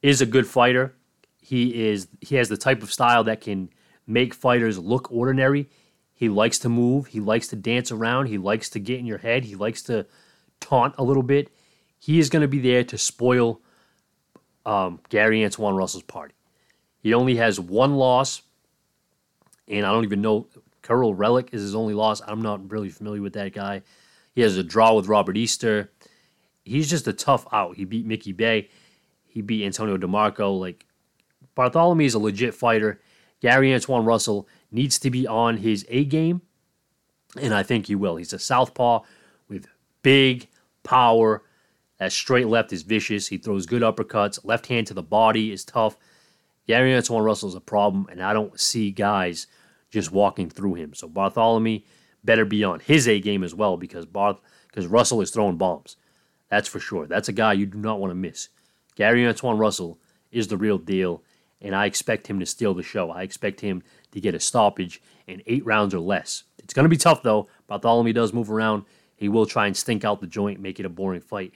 is 0.00 0.22
a 0.22 0.26
good 0.26 0.46
fighter. 0.46 0.94
He 1.42 1.88
is 1.88 2.08
he 2.22 2.36
has 2.36 2.48
the 2.48 2.56
type 2.56 2.82
of 2.82 2.90
style 2.90 3.22
that 3.24 3.42
can 3.42 3.68
make 4.06 4.32
fighters 4.32 4.78
look 4.78 5.12
ordinary. 5.12 5.68
He 6.14 6.30
likes 6.30 6.58
to 6.60 6.70
move. 6.70 7.08
He 7.08 7.20
likes 7.20 7.48
to 7.48 7.56
dance 7.56 7.92
around. 7.92 8.26
He 8.26 8.38
likes 8.38 8.70
to 8.70 8.80
get 8.80 8.98
in 8.98 9.06
your 9.06 9.18
head. 9.18 9.44
He 9.44 9.54
likes 9.56 9.82
to 9.84 10.06
taunt 10.58 10.94
a 10.96 11.04
little 11.04 11.22
bit. 11.22 11.50
He 11.98 12.18
is 12.18 12.30
going 12.30 12.42
to 12.42 12.48
be 12.48 12.60
there 12.60 12.82
to 12.84 12.96
spoil 12.96 13.60
um, 14.68 15.00
Gary 15.08 15.44
Antoine 15.44 15.74
Russell's 15.74 16.02
party. 16.02 16.34
He 17.00 17.14
only 17.14 17.36
has 17.36 17.58
one 17.58 17.94
loss, 17.94 18.42
and 19.66 19.86
I 19.86 19.90
don't 19.90 20.04
even 20.04 20.20
know. 20.20 20.46
Kiryl 20.82 21.16
Relikh 21.16 21.54
is 21.54 21.62
his 21.62 21.74
only 21.74 21.94
loss. 21.94 22.20
I'm 22.26 22.42
not 22.42 22.70
really 22.70 22.90
familiar 22.90 23.22
with 23.22 23.32
that 23.32 23.54
guy. 23.54 23.82
He 24.34 24.42
has 24.42 24.58
a 24.58 24.62
draw 24.62 24.94
with 24.94 25.06
Robert 25.06 25.36
Easter. 25.36 25.90
He's 26.64 26.88
just 26.88 27.08
a 27.08 27.12
tough 27.14 27.46
out. 27.50 27.76
He 27.76 27.84
beat 27.86 28.04
Mickey 28.04 28.32
Bey. 28.32 28.68
He 29.26 29.40
beat 29.40 29.64
Antonio 29.64 29.96
DeMarco. 29.96 30.58
Like 30.60 30.84
Barthelemy 31.56 32.04
is 32.04 32.14
a 32.14 32.18
legit 32.18 32.54
fighter. 32.54 33.00
Gary 33.40 33.72
Antoine 33.72 34.04
Russell 34.04 34.48
needs 34.70 34.98
to 34.98 35.10
be 35.10 35.26
on 35.26 35.56
his 35.56 35.86
A 35.88 36.04
game, 36.04 36.42
and 37.40 37.54
I 37.54 37.62
think 37.62 37.86
he 37.86 37.94
will. 37.94 38.16
He's 38.16 38.34
a 38.34 38.38
southpaw 38.38 39.00
with 39.48 39.66
big 40.02 40.48
power, 40.82 41.42
that 41.98 42.12
straight 42.12 42.46
left 42.46 42.72
is 42.72 42.82
vicious. 42.82 43.26
He 43.26 43.38
throws 43.38 43.66
good 43.66 43.82
uppercuts. 43.82 44.44
Left 44.44 44.66
hand 44.66 44.86
to 44.86 44.94
the 44.94 45.02
body 45.02 45.52
is 45.52 45.64
tough. 45.64 45.96
Gary 46.66 46.94
Antoine 46.94 47.22
Russell 47.22 47.48
is 47.48 47.54
a 47.54 47.60
problem, 47.60 48.06
and 48.10 48.22
I 48.22 48.32
don't 48.32 48.58
see 48.58 48.90
guys 48.90 49.46
just 49.90 50.12
walking 50.12 50.50
through 50.50 50.74
him. 50.74 50.94
So 50.94 51.08
Barthelemy 51.08 51.84
better 52.22 52.44
be 52.44 52.62
on 52.62 52.80
his 52.80 53.08
A 53.08 53.20
game 53.20 53.42
as 53.42 53.54
well 53.54 53.76
because 53.76 54.06
Barth 54.06 54.40
because 54.66 54.86
Russell 54.86 55.20
is 55.20 55.30
throwing 55.30 55.56
bombs. 55.56 55.96
That's 56.50 56.68
for 56.68 56.78
sure. 56.78 57.06
That's 57.06 57.28
a 57.28 57.32
guy 57.32 57.54
you 57.54 57.66
do 57.66 57.78
not 57.78 58.00
want 58.00 58.10
to 58.10 58.14
miss. 58.14 58.48
Gary 58.94 59.26
Antoine 59.26 59.58
Russell 59.58 59.98
is 60.30 60.48
the 60.48 60.56
real 60.56 60.78
deal, 60.78 61.22
and 61.60 61.74
I 61.74 61.86
expect 61.86 62.26
him 62.26 62.38
to 62.40 62.46
steal 62.46 62.74
the 62.74 62.82
show. 62.82 63.10
I 63.10 63.22
expect 63.22 63.60
him 63.60 63.82
to 64.12 64.20
get 64.20 64.34
a 64.34 64.40
stoppage 64.40 65.00
in 65.26 65.42
eight 65.46 65.64
rounds 65.64 65.94
or 65.94 66.00
less. 66.00 66.44
It's 66.58 66.74
going 66.74 66.84
to 66.84 66.90
be 66.90 66.96
tough 66.96 67.22
though. 67.22 67.48
Barthelemy 67.68 68.14
does 68.14 68.32
move 68.32 68.50
around. 68.50 68.84
He 69.16 69.28
will 69.28 69.46
try 69.46 69.66
and 69.66 69.76
stink 69.76 70.04
out 70.04 70.20
the 70.20 70.26
joint, 70.26 70.60
make 70.60 70.78
it 70.78 70.86
a 70.86 70.90
boring 70.90 71.22
fight 71.22 71.54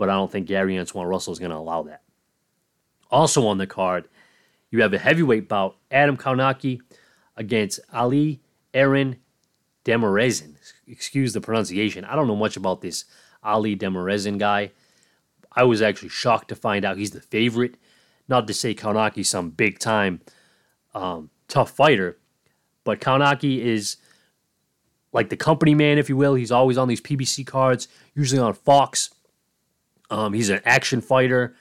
but 0.00 0.08
I 0.08 0.14
don't 0.14 0.32
think 0.32 0.46
Gary 0.46 0.78
Antoine 0.78 1.06
Russell 1.06 1.34
is 1.34 1.38
going 1.38 1.50
to 1.50 1.58
allow 1.58 1.82
that. 1.82 2.00
Also 3.10 3.46
on 3.46 3.58
the 3.58 3.66
card, 3.66 4.08
you 4.70 4.80
have 4.80 4.94
a 4.94 4.98
heavyweight 4.98 5.46
bout, 5.46 5.76
Adam 5.90 6.16
Kownacki 6.16 6.80
against 7.36 7.80
Ali 7.92 8.40
Eren 8.72 9.18
Demirezen. 9.84 10.54
Excuse 10.86 11.34
the 11.34 11.42
pronunciation. 11.42 12.06
I 12.06 12.16
don't 12.16 12.28
know 12.28 12.34
much 12.34 12.56
about 12.56 12.80
this 12.80 13.04
Ali 13.42 13.76
Demirezen 13.76 14.38
guy. 14.38 14.70
I 15.52 15.64
was 15.64 15.82
actually 15.82 16.08
shocked 16.08 16.48
to 16.48 16.56
find 16.56 16.82
out 16.86 16.96
he's 16.96 17.10
the 17.10 17.20
favorite. 17.20 17.76
Not 18.26 18.46
to 18.46 18.54
say 18.54 18.74
Kownacki's 18.74 19.28
some 19.28 19.50
big 19.50 19.78
time 19.80 20.22
um, 20.94 21.28
tough 21.46 21.72
fighter, 21.72 22.16
but 22.84 23.02
Kownacki 23.02 23.58
is 23.58 23.98
like 25.12 25.28
the 25.28 25.36
company 25.36 25.74
man, 25.74 25.98
if 25.98 26.08
you 26.08 26.16
will. 26.16 26.36
He's 26.36 26.52
always 26.52 26.78
on 26.78 26.88
these 26.88 27.02
PBC 27.02 27.46
cards, 27.46 27.86
usually 28.14 28.40
on 28.40 28.54
Fox. 28.54 29.10
Um, 30.10 30.32
he's 30.32 30.50
an 30.50 30.60
action 30.64 31.00
fighter, 31.00 31.54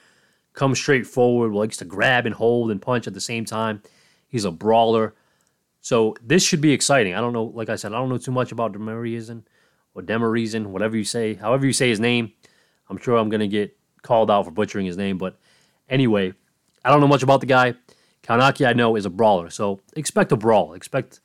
comes 0.54 0.80
straight 0.80 1.06
forward, 1.06 1.54
likes 1.54 1.78
to 1.78 1.86
grab 1.86 2.26
and 2.26 2.36
hold 2.36 2.72
and 2.72 2.82
punch 2.82 3.08
at 3.08 3.14
the 3.14 3.22
same 3.22 3.46
time. 3.46 3.82
He's 4.28 4.46
a 4.46 4.52
brawler. 4.52 5.16
So 5.82 6.16
this 6.22 6.44
should 6.44 6.62
be 6.62 6.74
exciting. 6.74 7.14
I 7.14 7.22
don't 7.22 7.34
know, 7.34 7.46
like 7.46 7.70
I 7.70 7.76
said, 7.76 7.94
I 7.94 7.98
don't 7.98 8.10
know 8.10 8.18
too 8.18 8.32
much 8.32 8.52
about 8.52 8.74
Demerizin 8.74 9.44
or 9.94 10.02
Demerizin, 10.02 10.68
whatever 10.68 10.98
you 10.98 11.04
say, 11.04 11.36
however 11.36 11.66
you 11.66 11.74
say 11.74 11.90
his 11.90 12.00
name. 12.00 12.34
I'm 12.90 12.98
sure 12.98 13.18
I'm 13.18 13.30
to 13.30 13.48
get 13.48 13.78
called 14.02 14.32
out 14.32 14.46
for 14.46 14.52
butchering 14.52 14.86
his 14.86 14.98
name, 14.98 15.18
but 15.18 15.38
anyway, 15.88 16.34
I 16.84 16.90
don't 16.90 17.02
know 17.02 17.08
much 17.08 17.24
about 17.24 17.40
the 17.40 17.46
guy. 17.46 17.76
Kownacki, 18.24 18.68
I 18.68 18.74
know, 18.74 18.96
is 18.96 19.06
a 19.06 19.10
brawler, 19.10 19.50
so 19.50 19.80
expect 19.96 20.32
a 20.32 20.38
brawl. 20.38 20.74
Expect 20.74 21.20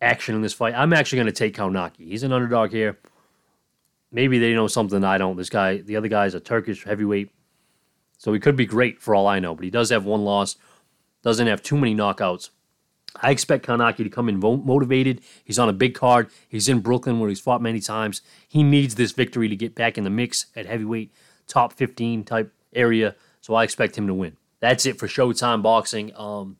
action 0.00 0.34
in 0.34 0.42
this 0.42 0.52
fight. 0.52 0.74
I'm 0.74 0.92
actually 0.92 1.18
to 1.26 1.32
take 1.32 1.56
Kownacki. 1.56 2.08
He's 2.08 2.22
an 2.22 2.32
underdog 2.32 2.70
here. 2.70 2.98
Maybe 4.12 4.38
they 4.38 4.52
know 4.52 4.66
something 4.66 5.02
I 5.02 5.18
don't. 5.18 5.36
This 5.36 5.50
guy, 5.50 5.78
the 5.78 5.96
other 5.96 6.08
guy 6.08 6.26
is 6.26 6.34
a 6.34 6.40
Turkish 6.40 6.84
heavyweight, 6.84 7.30
so 8.18 8.32
he 8.32 8.40
could 8.40 8.56
be 8.56 8.66
great 8.66 9.00
for 9.00 9.14
all 9.14 9.26
I 9.26 9.40
know, 9.40 9.54
but 9.54 9.64
he 9.64 9.70
does 9.70 9.90
have 9.90 10.04
one 10.04 10.24
loss, 10.24 10.56
doesn't 11.22 11.46
have 11.46 11.62
too 11.62 11.76
many 11.76 11.94
knockouts. 11.94 12.50
I 13.16 13.30
expect 13.30 13.66
Kownacki 13.66 13.98
to 13.98 14.08
come 14.08 14.28
in 14.28 14.38
motivated. 14.38 15.20
He's 15.44 15.58
on 15.58 15.68
a 15.68 15.72
big 15.72 15.94
card. 15.94 16.30
He's 16.48 16.68
in 16.68 16.80
Brooklyn 16.80 17.20
where 17.20 17.28
he's 17.28 17.40
fought 17.40 17.60
many 17.60 17.80
times. 17.80 18.22
He 18.48 18.62
needs 18.62 18.94
this 18.94 19.12
victory 19.12 19.48
to 19.48 19.56
get 19.56 19.74
back 19.74 19.98
in 19.98 20.04
the 20.04 20.10
mix 20.10 20.46
at 20.56 20.66
heavyweight, 20.66 21.12
top 21.46 21.74
15 21.74 22.24
type 22.24 22.52
area. 22.74 23.14
So 23.40 23.54
I 23.54 23.64
expect 23.64 23.98
him 23.98 24.06
to 24.06 24.14
win. 24.14 24.36
That's 24.60 24.86
it 24.86 24.98
for 24.98 25.08
Showtime 25.08 25.62
Boxing. 25.62 26.12
Um, 26.16 26.56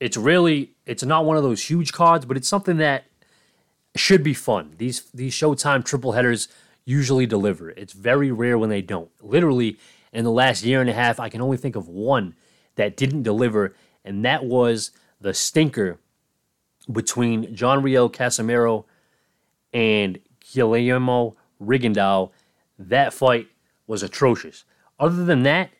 it's 0.00 0.16
really 0.16 0.72
it's 0.84 1.02
not 1.02 1.24
one 1.24 1.36
of 1.36 1.42
those 1.42 1.70
huge 1.70 1.92
cards, 1.92 2.26
but 2.26 2.36
it's 2.36 2.48
something 2.48 2.76
that 2.78 3.04
should 3.94 4.22
be 4.22 4.34
fun. 4.34 4.74
These 4.76 5.10
these 5.14 5.34
Showtime 5.34 5.84
triple 5.84 6.12
headers 6.12 6.48
usually 6.86 7.26
deliver. 7.26 7.70
It's 7.70 7.92
very 7.92 8.30
rare 8.30 8.56
when 8.56 8.70
they 8.70 8.80
don't. 8.80 9.10
Literally, 9.20 9.76
in 10.12 10.24
the 10.24 10.30
last 10.30 10.64
year 10.64 10.80
and 10.80 10.88
a 10.88 10.94
half, 10.94 11.20
I 11.20 11.28
can 11.28 11.42
only 11.42 11.58
think 11.58 11.76
of 11.76 11.88
one 11.88 12.34
that 12.76 12.96
didn't 12.96 13.24
deliver, 13.24 13.74
and 14.04 14.24
that 14.24 14.46
was 14.46 14.92
the 15.20 15.34
stinker 15.34 15.98
between 16.90 17.54
John 17.54 17.82
Riel 17.82 18.08
Casimero 18.08 18.84
and 19.74 20.18
Guillermo 20.40 21.36
Rigondeaux. 21.60 22.30
That 22.78 23.12
fight 23.12 23.48
was 23.86 24.02
atrocious. 24.02 24.64
Other 24.98 25.24
than 25.24 25.42
that, 25.42 25.70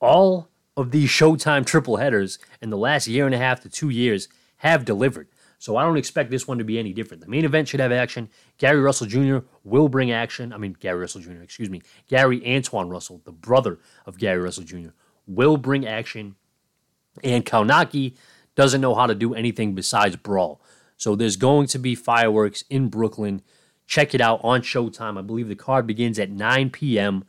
all 0.00 0.48
of 0.76 0.90
these 0.90 1.08
Showtime 1.08 1.64
triple 1.64 1.98
headers 1.98 2.38
in 2.60 2.70
the 2.70 2.76
last 2.76 3.06
year 3.06 3.26
and 3.26 3.34
a 3.34 3.38
half 3.38 3.60
to 3.60 3.68
two 3.68 3.88
years 3.88 4.28
have 4.58 4.84
delivered. 4.84 5.28
So 5.64 5.78
I 5.78 5.82
don't 5.82 5.96
expect 5.96 6.30
this 6.30 6.46
one 6.46 6.58
to 6.58 6.64
be 6.64 6.78
any 6.78 6.92
different. 6.92 7.22
The 7.22 7.26
main 7.26 7.46
event 7.46 7.68
should 7.68 7.80
have 7.80 7.90
action. 7.90 8.28
Gary 8.58 8.80
Russell 8.80 9.06
Jr. 9.06 9.38
will 9.62 9.88
bring 9.88 10.12
action. 10.12 10.52
I 10.52 10.58
mean, 10.58 10.76
Gary 10.78 11.00
Russell 11.00 11.22
Jr., 11.22 11.40
excuse 11.40 11.70
me. 11.70 11.80
Gary 12.06 12.46
Antoine 12.54 12.90
Russell, 12.90 13.22
the 13.24 13.32
brother 13.32 13.78
of 14.04 14.18
Gary 14.18 14.42
Russell 14.42 14.64
Jr., 14.64 14.90
will 15.26 15.56
bring 15.56 15.86
action. 15.86 16.36
And 17.22 17.46
Kownacki 17.46 18.14
doesn't 18.54 18.82
know 18.82 18.94
how 18.94 19.06
to 19.06 19.14
do 19.14 19.32
anything 19.32 19.74
besides 19.74 20.16
brawl. 20.16 20.60
So 20.98 21.16
there's 21.16 21.36
going 21.36 21.66
to 21.68 21.78
be 21.78 21.94
fireworks 21.94 22.64
in 22.68 22.88
Brooklyn. 22.88 23.40
Check 23.86 24.14
it 24.14 24.20
out 24.20 24.40
on 24.44 24.60
Showtime. 24.60 25.18
I 25.18 25.22
believe 25.22 25.48
the 25.48 25.54
card 25.54 25.86
begins 25.86 26.18
at 26.18 26.28
9 26.28 26.68
p.m. 26.68 27.24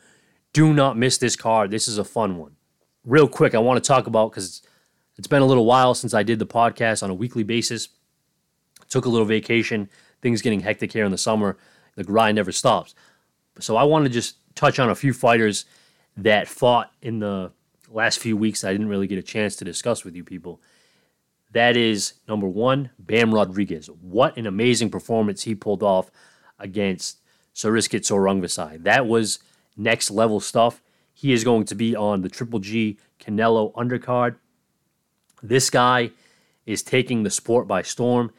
Do 0.52 0.74
not 0.74 0.98
miss 0.98 1.18
this 1.18 1.38
card. 1.38 1.72
This 1.72 1.88
is 1.88 1.98
a 1.98 2.04
fun 2.04 2.36
one. 2.36 2.58
Real 3.06 3.30
quick, 3.30 3.56
I 3.56 3.60
want 3.60 3.82
to 3.82 3.88
talk 3.88 4.08
about 4.08 4.32
because 4.32 4.62
it's 5.18 5.28
been 5.30 5.42
a 5.42 5.46
little 5.46 5.66
while 5.66 5.96
since 5.96 6.14
I 6.14 6.24
did 6.24 6.40
the 6.40 6.46
podcast 6.46 7.02
on 7.02 7.10
a 7.10 7.16
weekly 7.16 7.44
basis. 7.44 7.88
Took 8.96 9.08
a 9.08 9.10
little 9.10 9.26
vacation. 9.26 9.90
Things 10.22 10.42
getting 10.42 10.62
hectic 10.62 10.94
here 10.94 11.04
in 11.04 11.12
the 11.12 11.18
summer. 11.18 11.58
The 11.98 12.06
grind 12.06 12.38
never 12.38 12.54
stops. 12.54 12.96
So 13.60 13.76
I 13.76 13.84
want 13.84 14.06
to 14.06 14.10
just 14.10 14.38
touch 14.56 14.80
on 14.80 14.90
a 14.90 14.96
few 14.96 15.12
fighters 15.12 15.66
that 16.16 16.48
fought 16.48 16.94
in 17.02 17.20
the 17.20 17.52
last 17.90 18.20
few 18.20 18.38
weeks 18.38 18.64
I 18.64 18.72
didn't 18.72 18.88
really 18.88 19.08
get 19.08 19.18
a 19.18 19.22
chance 19.22 19.58
to 19.58 19.66
discuss 19.66 20.06
with 20.06 20.16
you 20.16 20.24
people. 20.24 20.62
That 21.52 21.76
is 21.76 22.14
number 22.26 22.48
one, 22.48 22.90
Bam 22.98 23.36
Rodriguez. 23.36 23.88
What 23.88 24.38
an 24.38 24.48
amazing 24.48 24.92
performance 24.92 25.44
he 25.44 25.56
pulled 25.56 25.84
off 25.84 26.10
against 26.58 27.20
Srisaket 27.54 28.06
Sor 28.06 28.22
Rungvisai. 28.22 28.82
That 28.82 29.08
was 29.08 29.40
next 29.76 30.10
level 30.10 30.40
stuff. 30.40 30.82
He 31.14 31.34
is 31.34 31.44
going 31.44 31.66
to 31.66 31.76
be 31.76 31.98
on 31.98 32.22
the 32.22 32.30
Triple 32.30 32.60
G 32.60 32.98
Canelo 33.20 33.74
undercard. 33.74 34.38
This 35.44 35.70
guy 35.70 36.12
is 36.66 36.82
taking 36.82 37.24
the 37.24 37.30
sport 37.30 37.68
by 37.68 37.82
storm. 37.82 38.32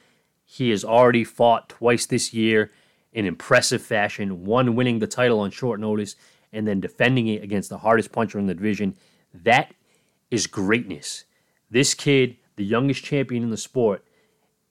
He 0.46 0.70
has 0.70 0.84
already 0.84 1.24
fought 1.24 1.68
twice 1.68 2.06
this 2.06 2.32
year 2.32 2.70
in 3.12 3.26
impressive 3.26 3.82
fashion, 3.82 4.46
one 4.46 4.74
winning 4.74 5.00
the 5.00 5.06
title 5.06 5.40
on 5.40 5.50
short 5.50 5.80
notice 5.80 6.16
and 6.52 6.66
then 6.66 6.80
defending 6.80 7.26
it 7.26 7.42
against 7.42 7.68
the 7.68 7.78
hardest 7.78 8.12
puncher 8.12 8.38
in 8.38 8.46
the 8.46 8.54
division. 8.54 8.96
That 9.34 9.74
is 10.30 10.46
greatness. 10.46 11.24
This 11.70 11.92
kid 11.92 12.36
the 12.56 12.64
youngest 12.64 13.04
champion 13.04 13.42
in 13.42 13.50
the 13.50 13.56
sport, 13.56 14.04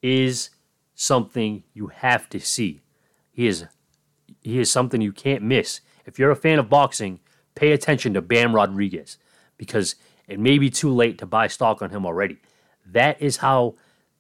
is 0.01 0.49
something 0.93 1.63
you 1.73 1.87
have 1.87 2.27
to 2.29 2.39
see. 2.39 2.81
He 3.31 3.47
is 3.47 3.65
he 4.41 4.59
is 4.59 4.71
something 4.71 5.01
you 5.01 5.11
can't 5.11 5.43
miss. 5.43 5.81
If 6.05 6.19
you're 6.19 6.31
a 6.31 6.35
fan 6.35 6.59
of 6.59 6.69
boxing, 6.69 7.19
pay 7.55 7.71
attention 7.71 8.13
to 8.13 8.21
Bam 8.21 8.53
Rodriguez 8.53 9.17
because 9.57 9.95
it 10.27 10.39
may 10.39 10.57
be 10.57 10.69
too 10.69 10.91
late 10.91 11.17
to 11.19 11.25
buy 11.25 11.47
stock 11.47 11.81
on 11.81 11.89
him 11.89 12.05
already. 12.05 12.37
That 12.85 13.19
is 13.21 13.37
how 13.37 13.75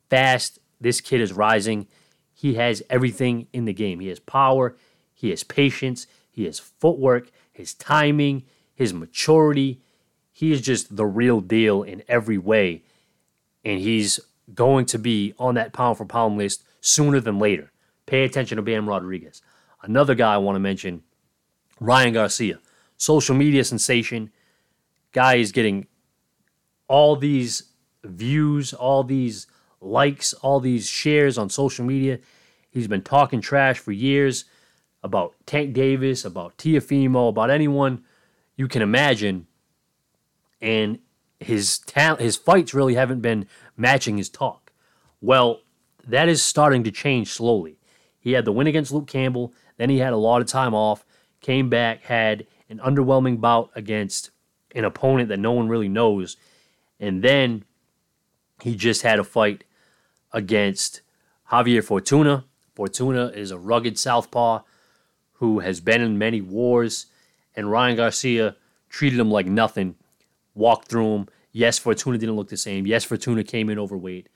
fast 0.09 0.59
this 0.79 1.01
kid 1.01 1.21
is 1.21 1.33
rising. 1.33 1.87
He 2.33 2.55
has 2.55 2.83
everything 2.89 3.47
in 3.53 3.65
the 3.65 3.73
game. 3.73 3.99
He 3.99 4.07
has 4.07 4.19
power, 4.19 4.75
he 5.13 5.29
has 5.29 5.43
patience, 5.43 6.07
he 6.29 6.45
has 6.45 6.59
footwork, 6.59 7.31
his 7.51 7.73
timing, 7.73 8.43
his 8.73 8.93
maturity. 8.93 9.81
He 10.31 10.51
is 10.51 10.61
just 10.61 10.95
the 10.97 11.05
real 11.05 11.39
deal 11.39 11.81
in 11.83 12.03
every 12.09 12.37
way 12.37 12.83
and 13.65 13.79
he's 13.79 14.19
going 14.53 14.85
to 14.85 14.99
be 14.99 15.33
on 15.39 15.55
that 15.55 15.73
pound 15.73 15.97
for 15.97 16.05
pound 16.05 16.37
list 16.37 16.63
sooner 16.79 17.19
than 17.19 17.39
later. 17.39 17.71
Pay 18.05 18.23
attention 18.23 18.57
to 18.57 18.61
Bam 18.61 18.87
Rodriguez. 18.87 19.41
Another 19.81 20.13
guy 20.13 20.35
I 20.35 20.37
want 20.37 20.55
to 20.55 20.59
mention, 20.59 21.01
Ryan 21.79 22.13
Garcia, 22.13 22.59
social 22.95 23.35
media 23.35 23.63
sensation. 23.63 24.31
Guy 25.11 25.35
is 25.35 25.51
getting 25.51 25.87
all 26.87 27.15
these 27.15 27.63
views, 28.03 28.73
all 28.73 29.03
these 29.03 29.47
likes, 29.81 30.33
all 30.33 30.59
these 30.59 30.87
shares 30.87 31.37
on 31.37 31.49
social 31.49 31.85
media. 31.85 32.19
He's 32.69 32.87
been 32.87 33.01
talking 33.01 33.41
trash 33.41 33.79
for 33.79 33.91
years 33.91 34.45
about 35.03 35.35
Tank 35.45 35.73
Davis, 35.73 36.25
about 36.25 36.57
Teofimo, 36.57 37.29
about 37.29 37.49
anyone 37.49 38.03
you 38.55 38.67
can 38.67 38.81
imagine. 38.81 39.47
And 40.61 40.99
his 41.39 41.79
talent, 41.79 42.21
his 42.21 42.35
fights 42.35 42.73
really 42.73 42.95
haven't 42.95 43.21
been 43.21 43.47
matching 43.77 44.17
his 44.17 44.29
talk. 44.29 44.71
Well, 45.21 45.61
that 46.07 46.27
is 46.27 46.41
starting 46.41 46.83
to 46.83 46.91
change 46.91 47.29
slowly. 47.29 47.77
He 48.19 48.31
had 48.31 48.45
the 48.45 48.51
win 48.51 48.67
against 48.67 48.91
Luke 48.91 49.07
Campbell, 49.07 49.53
then 49.77 49.89
he 49.89 49.99
had 49.99 50.13
a 50.13 50.17
lot 50.17 50.41
of 50.41 50.47
time 50.47 50.73
off, 50.73 51.05
came 51.41 51.69
back, 51.69 52.03
had 52.03 52.47
an 52.69 52.79
underwhelming 52.79 53.39
bout 53.39 53.69
against 53.75 54.31
an 54.73 54.83
opponent 54.85 55.29
that 55.29 55.39
no 55.39 55.51
one 55.51 55.69
really 55.69 55.87
knows, 55.87 56.37
and 56.99 57.23
then 57.23 57.63
he 58.61 58.75
just 58.75 59.01
had 59.01 59.19
a 59.19 59.23
fight 59.23 59.63
against 60.31 61.01
Javier 61.51 61.83
Fortuna. 61.83 62.45
Fortuna 62.73 63.27
is 63.27 63.51
a 63.51 63.57
rugged 63.57 63.97
southpaw 63.97 64.61
who 65.33 65.59
has 65.59 65.79
been 65.79 66.01
in 66.01 66.17
many 66.17 66.41
wars, 66.41 67.07
and 67.55 67.71
Ryan 67.71 67.97
Garcia 67.97 68.55
treated 68.89 69.19
him 69.19 69.31
like 69.31 69.45
nothing 69.45 69.95
walked 70.53 70.87
through 70.87 71.15
him. 71.15 71.27
Yes, 71.51 71.77
Fortuna 71.77 72.17
didn't 72.17 72.35
look 72.35 72.49
the 72.49 72.57
same. 72.57 72.87
Yes, 72.87 73.03
Fortuna 73.03 73.43
came 73.43 73.69
in 73.69 73.79
overweight, 73.79 74.29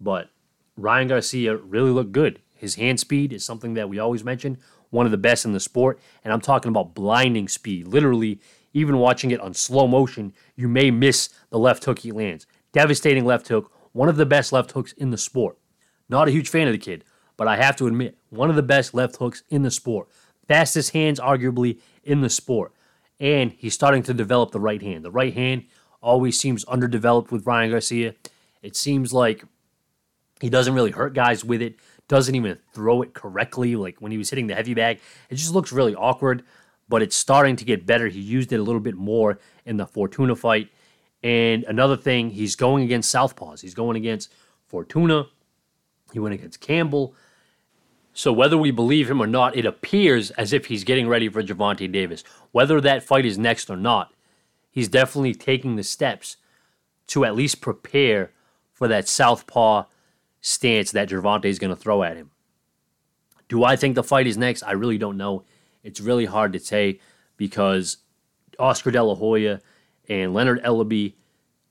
but 0.00 0.30
Ryan 0.76 1.08
Garcia 1.08 1.56
really 1.56 1.90
looked 1.90 2.12
good. 2.12 2.40
His 2.54 2.74
hand 2.74 3.00
speed 3.00 3.32
is 3.32 3.44
something 3.44 3.74
that 3.74 3.88
we 3.88 3.98
always 3.98 4.24
mention, 4.24 4.58
one 4.90 5.06
of 5.06 5.12
the 5.12 5.18
best 5.18 5.44
in 5.44 5.52
the 5.52 5.60
sport, 5.60 5.98
and 6.24 6.32
I'm 6.32 6.40
talking 6.40 6.68
about 6.68 6.94
blinding 6.94 7.48
speed. 7.48 7.86
Literally, 7.86 8.40
even 8.72 8.98
watching 8.98 9.30
it 9.30 9.40
on 9.40 9.54
slow 9.54 9.86
motion, 9.86 10.32
you 10.56 10.68
may 10.68 10.90
miss 10.90 11.30
the 11.50 11.58
left 11.58 11.84
hook 11.84 12.00
he 12.00 12.12
lands. 12.12 12.46
Devastating 12.72 13.24
left 13.24 13.48
hook, 13.48 13.72
one 13.92 14.08
of 14.08 14.16
the 14.16 14.26
best 14.26 14.52
left 14.52 14.72
hooks 14.72 14.92
in 14.92 15.10
the 15.10 15.18
sport. 15.18 15.58
Not 16.08 16.28
a 16.28 16.32
huge 16.32 16.48
fan 16.48 16.66
of 16.68 16.72
the 16.72 16.78
kid, 16.78 17.04
but 17.36 17.48
I 17.48 17.56
have 17.56 17.76
to 17.76 17.86
admit, 17.86 18.18
one 18.28 18.50
of 18.50 18.56
the 18.56 18.62
best 18.62 18.94
left 18.94 19.16
hooks 19.16 19.42
in 19.48 19.62
the 19.62 19.70
sport. 19.70 20.08
Fastest 20.46 20.92
hands, 20.92 21.20
arguably, 21.20 21.78
in 22.04 22.20
the 22.20 22.30
sport 22.30 22.72
and 23.20 23.52
he's 23.52 23.74
starting 23.74 24.02
to 24.04 24.14
develop 24.14 24.50
the 24.50 24.60
right 24.60 24.80
hand. 24.80 25.04
The 25.04 25.10
right 25.10 25.34
hand 25.34 25.64
always 26.02 26.40
seems 26.40 26.64
underdeveloped 26.64 27.30
with 27.30 27.46
Ryan 27.46 27.70
Garcia. 27.70 28.14
It 28.62 28.74
seems 28.74 29.12
like 29.12 29.44
he 30.40 30.48
doesn't 30.48 30.72
really 30.72 30.90
hurt 30.90 31.12
guys 31.12 31.44
with 31.44 31.60
it, 31.60 31.76
doesn't 32.08 32.34
even 32.34 32.58
throw 32.72 33.02
it 33.02 33.12
correctly. 33.12 33.76
Like 33.76 34.00
when 34.00 34.10
he 34.10 34.18
was 34.18 34.30
hitting 34.30 34.46
the 34.46 34.54
heavy 34.54 34.72
bag, 34.72 35.00
it 35.28 35.34
just 35.34 35.52
looks 35.52 35.70
really 35.70 35.94
awkward, 35.94 36.42
but 36.88 37.02
it's 37.02 37.14
starting 37.14 37.56
to 37.56 37.64
get 37.64 37.84
better. 37.84 38.08
He 38.08 38.20
used 38.20 38.52
it 38.52 38.58
a 38.58 38.62
little 38.62 38.80
bit 38.80 38.96
more 38.96 39.38
in 39.66 39.76
the 39.76 39.86
Fortuna 39.86 40.34
fight. 40.34 40.70
And 41.22 41.64
another 41.64 41.96
thing, 41.96 42.30
he's 42.30 42.56
going 42.56 42.84
against 42.84 43.14
Southpaws. 43.14 43.60
He's 43.60 43.74
going 43.74 43.96
against 43.96 44.32
Fortuna. 44.66 45.26
He 46.12 46.18
went 46.18 46.34
against 46.34 46.60
Campbell. 46.60 47.14
So 48.12 48.32
whether 48.32 48.58
we 48.58 48.70
believe 48.70 49.10
him 49.10 49.22
or 49.22 49.26
not, 49.26 49.56
it 49.56 49.66
appears 49.66 50.30
as 50.32 50.52
if 50.52 50.66
he's 50.66 50.84
getting 50.84 51.08
ready 51.08 51.28
for 51.28 51.42
Gervonta 51.42 51.90
Davis. 51.90 52.24
Whether 52.52 52.80
that 52.80 53.02
fight 53.02 53.24
is 53.24 53.38
next 53.38 53.70
or 53.70 53.76
not, 53.76 54.12
he's 54.70 54.88
definitely 54.88 55.34
taking 55.34 55.76
the 55.76 55.84
steps 55.84 56.36
to 57.08 57.24
at 57.24 57.36
least 57.36 57.60
prepare 57.60 58.32
for 58.72 58.88
that 58.88 59.08
southpaw 59.08 59.84
stance 60.40 60.90
that 60.92 61.08
Gervonta 61.08 61.44
is 61.44 61.58
going 61.58 61.74
to 61.74 61.80
throw 61.80 62.02
at 62.02 62.16
him. 62.16 62.30
Do 63.48 63.64
I 63.64 63.76
think 63.76 63.94
the 63.94 64.02
fight 64.02 64.26
is 64.26 64.38
next? 64.38 64.62
I 64.62 64.72
really 64.72 64.98
don't 64.98 65.16
know. 65.16 65.44
It's 65.82 66.00
really 66.00 66.26
hard 66.26 66.52
to 66.52 66.58
say 66.58 67.00
because 67.36 67.98
Oscar 68.58 68.90
De 68.90 69.02
La 69.02 69.14
Hoya 69.14 69.60
and 70.10 70.34
Leonard 70.34 70.62
Ellerbe 70.64 71.14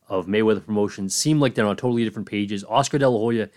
of 0.08 0.26
Mayweather 0.26 0.66
Promotions 0.66 1.16
seem 1.16 1.40
like 1.40 1.54
they're 1.54 1.68
on 1.68 1.76
totally 1.76 2.04
different 2.04 2.28
pages. 2.28 2.64
Oscar 2.68 2.98
De 2.98 3.08
La 3.08 3.20
Hoya 3.20 3.50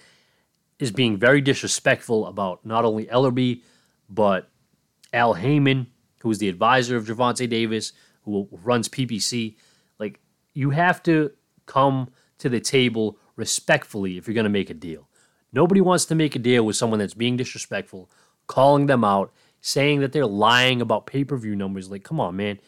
is 0.78 0.90
being 0.90 1.16
very 1.16 1.40
disrespectful 1.40 2.26
about 2.26 2.66
not 2.66 2.84
only 2.84 3.06
Ellerbe, 3.06 3.62
but 4.10 4.50
Al 5.12 5.34
Haymon, 5.34 5.86
who 6.20 6.30
is 6.30 6.38
the 6.38 6.48
advisor 6.48 6.96
of 6.96 7.06
Gervonta 7.06 7.48
Davis, 7.48 7.92
who 8.24 8.48
runs 8.50 8.88
PBC. 8.88 9.56
Like, 9.98 10.20
you 10.52 10.70
have 10.70 11.02
to 11.04 11.30
come 11.64 12.10
to 12.38 12.48
the 12.48 12.60
table 12.60 13.16
respectfully 13.36 14.18
if 14.18 14.26
you're 14.26 14.34
going 14.34 14.44
to 14.44 14.50
make 14.50 14.68
a 14.68 14.74
deal. 14.74 15.08
Nobody 15.52 15.80
wants 15.80 16.06
to 16.06 16.14
make 16.16 16.34
a 16.34 16.40
deal 16.40 16.66
with 16.66 16.76
someone 16.76 16.98
that's 16.98 17.14
being 17.14 17.36
disrespectful, 17.36 18.10
calling 18.48 18.86
them 18.86 19.04
out, 19.04 19.32
saying 19.60 20.00
that 20.00 20.12
they're 20.12 20.26
lying 20.26 20.80
about 20.80 21.06
pay 21.06 21.24
per 21.24 21.36
view 21.36 21.54
numbers. 21.54 21.88
Like, 21.88 22.02
come 22.02 22.18
on, 22.18 22.36
man. 22.36 22.58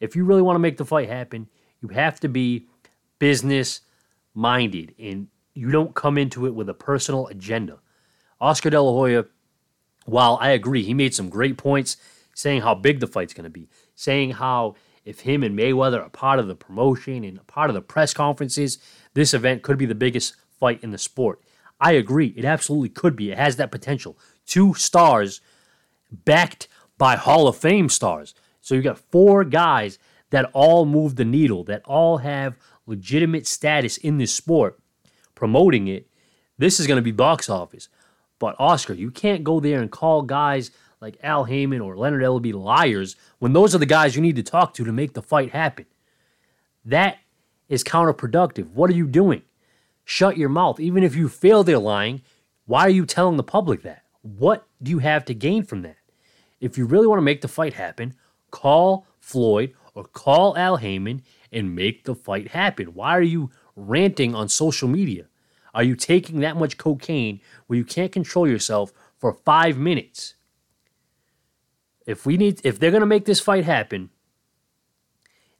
If 0.00 0.16
you 0.16 0.24
really 0.24 0.42
want 0.42 0.56
to 0.56 0.60
make 0.60 0.76
the 0.76 0.84
fight 0.84 1.08
happen, 1.08 1.48
you 1.82 1.88
have 1.88 2.20
to 2.20 2.28
be 2.28 2.66
business 3.18 3.80
minded 4.34 4.94
and 4.98 5.28
you 5.54 5.70
don't 5.70 5.94
come 5.94 6.16
into 6.16 6.46
it 6.46 6.54
with 6.54 6.68
a 6.68 6.74
personal 6.74 7.26
agenda. 7.26 7.78
Oscar 8.40 8.70
De 8.70 8.80
La 8.80 8.92
Hoya, 8.92 9.26
while 10.06 10.38
I 10.40 10.50
agree, 10.50 10.82
he 10.82 10.94
made 10.94 11.14
some 11.14 11.28
great 11.28 11.56
points 11.58 11.96
saying 12.34 12.62
how 12.62 12.74
big 12.74 13.00
the 13.00 13.06
fight's 13.06 13.34
going 13.34 13.44
to 13.44 13.50
be, 13.50 13.68
saying 13.94 14.32
how 14.32 14.74
if 15.04 15.20
him 15.20 15.42
and 15.42 15.58
Mayweather 15.58 16.02
are 16.02 16.08
part 16.08 16.38
of 16.38 16.48
the 16.48 16.54
promotion 16.54 17.24
and 17.24 17.44
part 17.46 17.68
of 17.70 17.74
the 17.74 17.82
press 17.82 18.14
conferences, 18.14 18.78
this 19.14 19.34
event 19.34 19.62
could 19.62 19.76
be 19.76 19.86
the 19.86 19.94
biggest 19.94 20.34
fight 20.58 20.82
in 20.82 20.90
the 20.90 20.98
sport. 20.98 21.40
I 21.80 21.92
agree. 21.92 22.28
It 22.36 22.44
absolutely 22.44 22.90
could 22.90 23.16
be. 23.16 23.30
It 23.30 23.38
has 23.38 23.56
that 23.56 23.72
potential. 23.72 24.16
Two 24.46 24.74
stars 24.74 25.40
backed 26.10 26.68
by 26.96 27.16
Hall 27.16 27.48
of 27.48 27.56
Fame 27.56 27.88
stars. 27.88 28.34
So 28.60 28.74
you 28.74 28.82
got 28.82 28.98
four 28.98 29.44
guys 29.44 29.98
that 30.32 30.50
all 30.54 30.86
move 30.86 31.16
the 31.16 31.24
needle, 31.26 31.62
that 31.64 31.82
all 31.84 32.16
have 32.16 32.56
legitimate 32.86 33.46
status 33.46 33.98
in 33.98 34.16
this 34.16 34.34
sport, 34.34 34.80
promoting 35.34 35.88
it. 35.88 36.08
This 36.56 36.80
is 36.80 36.86
going 36.86 36.96
to 36.96 37.02
be 37.02 37.12
box 37.12 37.50
office. 37.50 37.88
But 38.38 38.56
Oscar, 38.58 38.94
you 38.94 39.10
can't 39.10 39.44
go 39.44 39.60
there 39.60 39.80
and 39.80 39.90
call 39.90 40.22
guys 40.22 40.70
like 41.02 41.18
Al 41.22 41.44
Haymon 41.44 41.82
or 41.82 41.96
Leonard 41.96 42.22
Ellerbe 42.22 42.54
liars 42.54 43.14
when 43.40 43.52
those 43.52 43.74
are 43.74 43.78
the 43.78 43.86
guys 43.86 44.16
you 44.16 44.22
need 44.22 44.36
to 44.36 44.42
talk 44.42 44.72
to 44.74 44.84
to 44.84 44.92
make 44.92 45.12
the 45.12 45.22
fight 45.22 45.50
happen. 45.50 45.84
That 46.84 47.18
is 47.68 47.84
counterproductive. 47.84 48.70
What 48.72 48.88
are 48.88 48.94
you 48.94 49.06
doing? 49.06 49.42
Shut 50.04 50.38
your 50.38 50.48
mouth. 50.48 50.80
Even 50.80 51.04
if 51.04 51.14
you 51.14 51.28
feel 51.28 51.62
they're 51.62 51.78
lying, 51.78 52.22
why 52.64 52.80
are 52.82 52.90
you 52.90 53.04
telling 53.04 53.36
the 53.36 53.42
public 53.42 53.82
that? 53.82 54.04
What 54.22 54.66
do 54.82 54.90
you 54.90 54.98
have 55.00 55.26
to 55.26 55.34
gain 55.34 55.64
from 55.64 55.82
that? 55.82 55.96
If 56.58 56.78
you 56.78 56.86
really 56.86 57.06
want 57.06 57.18
to 57.18 57.24
make 57.24 57.42
the 57.42 57.48
fight 57.48 57.74
happen, 57.74 58.14
call 58.50 59.06
Floyd 59.20 59.74
or 59.94 60.04
call 60.04 60.56
Al 60.56 60.76
Haymon 60.76 61.22
and 61.50 61.74
make 61.74 62.04
the 62.04 62.14
fight 62.14 62.48
happen. 62.48 62.94
Why 62.94 63.10
are 63.10 63.22
you 63.22 63.50
ranting 63.76 64.34
on 64.34 64.48
social 64.48 64.88
media? 64.88 65.26
Are 65.74 65.82
you 65.82 65.96
taking 65.96 66.40
that 66.40 66.56
much 66.56 66.76
cocaine 66.76 67.40
where 67.66 67.78
you 67.78 67.84
can't 67.84 68.12
control 68.12 68.48
yourself 68.48 68.92
for 69.18 69.32
five 69.32 69.78
minutes? 69.78 70.34
If 72.06 72.26
we 72.26 72.36
need, 72.36 72.60
if 72.64 72.78
they're 72.78 72.90
gonna 72.90 73.06
make 73.06 73.24
this 73.24 73.40
fight 73.40 73.64
happen, 73.64 74.10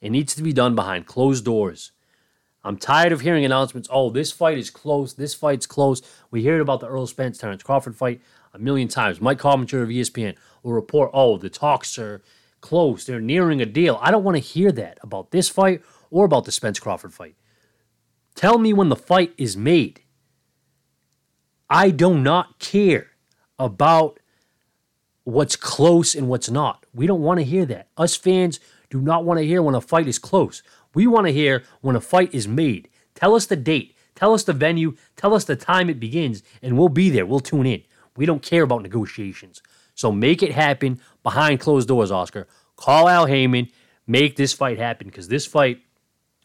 it 0.01 0.11
needs 0.11 0.35
to 0.35 0.43
be 0.43 0.53
done 0.53 0.75
behind 0.75 1.07
closed 1.07 1.45
doors. 1.45 1.93
I'm 2.65 2.77
tired 2.77 3.13
of 3.13 3.23
hearing 3.23 3.45
announcements. 3.45 3.89
Oh, 3.91 4.11
this 4.11 4.31
fight 4.31 4.59
is 4.59 4.71
close. 4.71 5.15
This 5.15 5.35
fight's 5.35 5.67
close. 5.67 6.01
We 6.31 6.45
heard 6.45 6.61
about 6.61 6.81
the 6.81 6.87
Errol 6.87 7.07
Spence 7.07 7.39
Terence 7.39 7.63
Crawford 7.63 7.97
fight 7.97 8.21
a 8.55 8.59
million 8.59 8.89
times. 8.89 9.21
Mike 9.21 9.39
Coppinger 9.39 9.83
of 9.83 9.89
ESPN 9.89 10.37
will 10.63 10.73
report, 10.73 11.11
oh, 11.13 11.39
the 11.39 11.51
talks 11.51 11.99
are 11.99 12.23
close. 12.63 13.05
They're 13.05 13.21
nearing 13.21 13.61
a 13.61 13.67
deal. 13.67 13.99
I 14.01 14.11
don't 14.11 14.25
want 14.25 14.37
to 14.37 14.43
hear 14.43 14.73
that 14.73 14.99
about 15.03 15.31
this 15.31 15.51
fight 15.51 15.83
or 16.11 16.25
about 16.25 16.47
the 16.47 16.53
Spence 16.53 16.81
Crawford 16.81 17.13
fight. 17.13 17.35
Tell 18.35 18.57
me 18.59 18.73
when 18.73 18.89
the 18.89 18.97
fight 18.97 19.35
is 19.37 19.57
made. 19.57 20.01
I 21.69 21.91
do 21.91 22.19
not 22.19 22.59
care 22.59 23.09
about 23.59 24.19
what's 25.25 25.57
close 25.57 26.15
and 26.15 26.29
what's 26.29 26.51
not. 26.51 26.87
We 26.95 27.07
don't 27.07 27.21
want 27.21 27.41
to 27.41 27.45
hear 27.45 27.67
that. 27.67 27.89
Us 27.97 28.17
fans 28.17 28.61
do 28.91 29.01
not 29.01 29.25
want 29.25 29.39
to 29.39 29.47
hear 29.47 29.63
when 29.63 29.75
a 29.75 29.81
fight 29.81 30.09
is 30.09 30.19
close. 30.19 30.63
We 30.95 31.07
want 31.07 31.27
to 31.27 31.33
hear 31.33 31.65
when 31.81 31.97
a 31.97 32.01
fight 32.01 32.35
is 32.35 32.49
made. 32.49 32.89
Tell 33.15 33.35
us 33.35 33.47
the 33.47 33.57
date, 33.57 33.97
tell 34.15 34.35
us 34.35 34.45
the 34.45 34.53
venue, 34.53 34.97
tell 35.17 35.35
us 35.35 35.45
the 35.45 35.57
time 35.57 35.89
it 35.89 36.01
begins, 36.01 36.43
and 36.61 36.77
we'll 36.77 36.89
be 36.89 37.09
there. 37.09 37.27
We'll 37.27 37.41
tune 37.41 37.67
in. 37.67 37.83
We 38.17 38.27
don't 38.27 38.43
care 38.43 38.63
about 38.65 38.83
negotiations. 38.83 39.63
So 39.95 40.13
make 40.13 40.43
it 40.43 40.53
happen 40.53 41.01
behind 41.23 41.61
closed 41.61 41.89
doors, 41.89 42.11
Oscar. 42.11 42.47
Call 42.77 43.09
Al 43.09 43.27
Haymon, 43.27 43.69
make 44.07 44.37
this 44.37 44.53
fight 44.53 44.79
happen 44.79 45.07
because 45.07 45.29
this 45.29 45.47
fight 45.47 45.81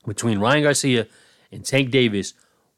between 0.06 0.40
Ryan 0.40 0.64
Garcia 0.64 1.08
and 1.52 1.66
Tank 1.66 1.92
Davis 1.92 2.34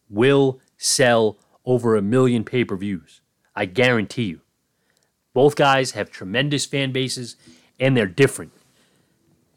will 0.09 0.59
sell 0.77 1.37
over 1.65 1.95
a 1.95 2.01
million 2.01 2.43
pay 2.43 2.63
per 2.63 2.75
views. 2.75 3.21
I 3.55 3.65
guarantee 3.65 4.23
you. 4.23 4.41
Both 5.33 5.55
guys 5.55 5.91
have 5.91 6.09
tremendous 6.09 6.65
fan 6.65 6.91
bases 6.91 7.35
and 7.79 7.95
they're 7.95 8.07
different. 8.07 8.51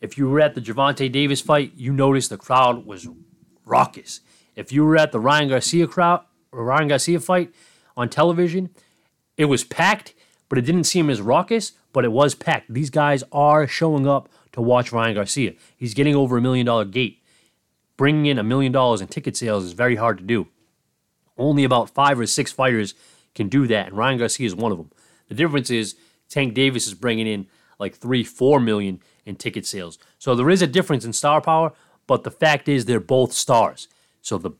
If 0.00 0.18
you 0.18 0.28
were 0.28 0.40
at 0.40 0.54
the 0.54 0.60
Gervonta 0.60 1.10
Davis 1.10 1.40
fight, 1.40 1.72
you 1.76 1.92
noticed 1.92 2.30
the 2.30 2.36
crowd 2.36 2.84
was 2.84 3.08
raucous. 3.64 4.20
If 4.56 4.72
you 4.72 4.84
were 4.84 4.96
at 4.96 5.12
the 5.12 5.20
Ryan 5.20 5.48
Garcia 5.48 5.86
crowd, 5.86 6.24
Ryan 6.50 6.88
Garcia 6.88 7.20
fight 7.20 7.54
on 7.96 8.08
television, 8.08 8.70
it 9.36 9.46
was 9.46 9.64
packed, 9.64 10.14
but 10.52 10.58
it 10.58 10.66
didn't 10.66 10.84
seem 10.84 11.08
as 11.08 11.22
raucous, 11.22 11.72
but 11.94 12.04
it 12.04 12.12
was 12.12 12.34
packed. 12.34 12.70
These 12.70 12.90
guys 12.90 13.24
are 13.32 13.66
showing 13.66 14.06
up 14.06 14.28
to 14.52 14.60
watch 14.60 14.92
Ryan 14.92 15.14
Garcia. 15.14 15.54
He's 15.78 15.94
getting 15.94 16.14
over 16.14 16.36
a 16.36 16.42
million 16.42 16.66
dollar 16.66 16.84
gate. 16.84 17.22
Bringing 17.96 18.26
in 18.26 18.38
a 18.38 18.42
million 18.42 18.70
dollars 18.70 19.00
in 19.00 19.08
ticket 19.08 19.34
sales 19.34 19.64
is 19.64 19.72
very 19.72 19.96
hard 19.96 20.18
to 20.18 20.24
do. 20.24 20.48
Only 21.38 21.64
about 21.64 21.88
five 21.88 22.20
or 22.20 22.26
six 22.26 22.52
fighters 22.52 22.94
can 23.34 23.48
do 23.48 23.66
that, 23.68 23.86
and 23.86 23.96
Ryan 23.96 24.18
Garcia 24.18 24.46
is 24.46 24.54
one 24.54 24.72
of 24.72 24.76
them. 24.76 24.90
The 25.28 25.34
difference 25.34 25.70
is 25.70 25.96
Tank 26.28 26.52
Davis 26.52 26.86
is 26.86 26.92
bringing 26.92 27.26
in 27.26 27.46
like 27.78 27.94
three, 27.94 28.22
four 28.22 28.60
million 28.60 29.00
in 29.24 29.36
ticket 29.36 29.64
sales. 29.64 29.98
So 30.18 30.34
there 30.34 30.50
is 30.50 30.60
a 30.60 30.66
difference 30.66 31.06
in 31.06 31.14
star 31.14 31.40
power, 31.40 31.72
but 32.06 32.24
the 32.24 32.30
fact 32.30 32.68
is 32.68 32.84
they're 32.84 33.00
both 33.00 33.32
stars. 33.32 33.88
So 34.20 34.36
the 34.36 34.50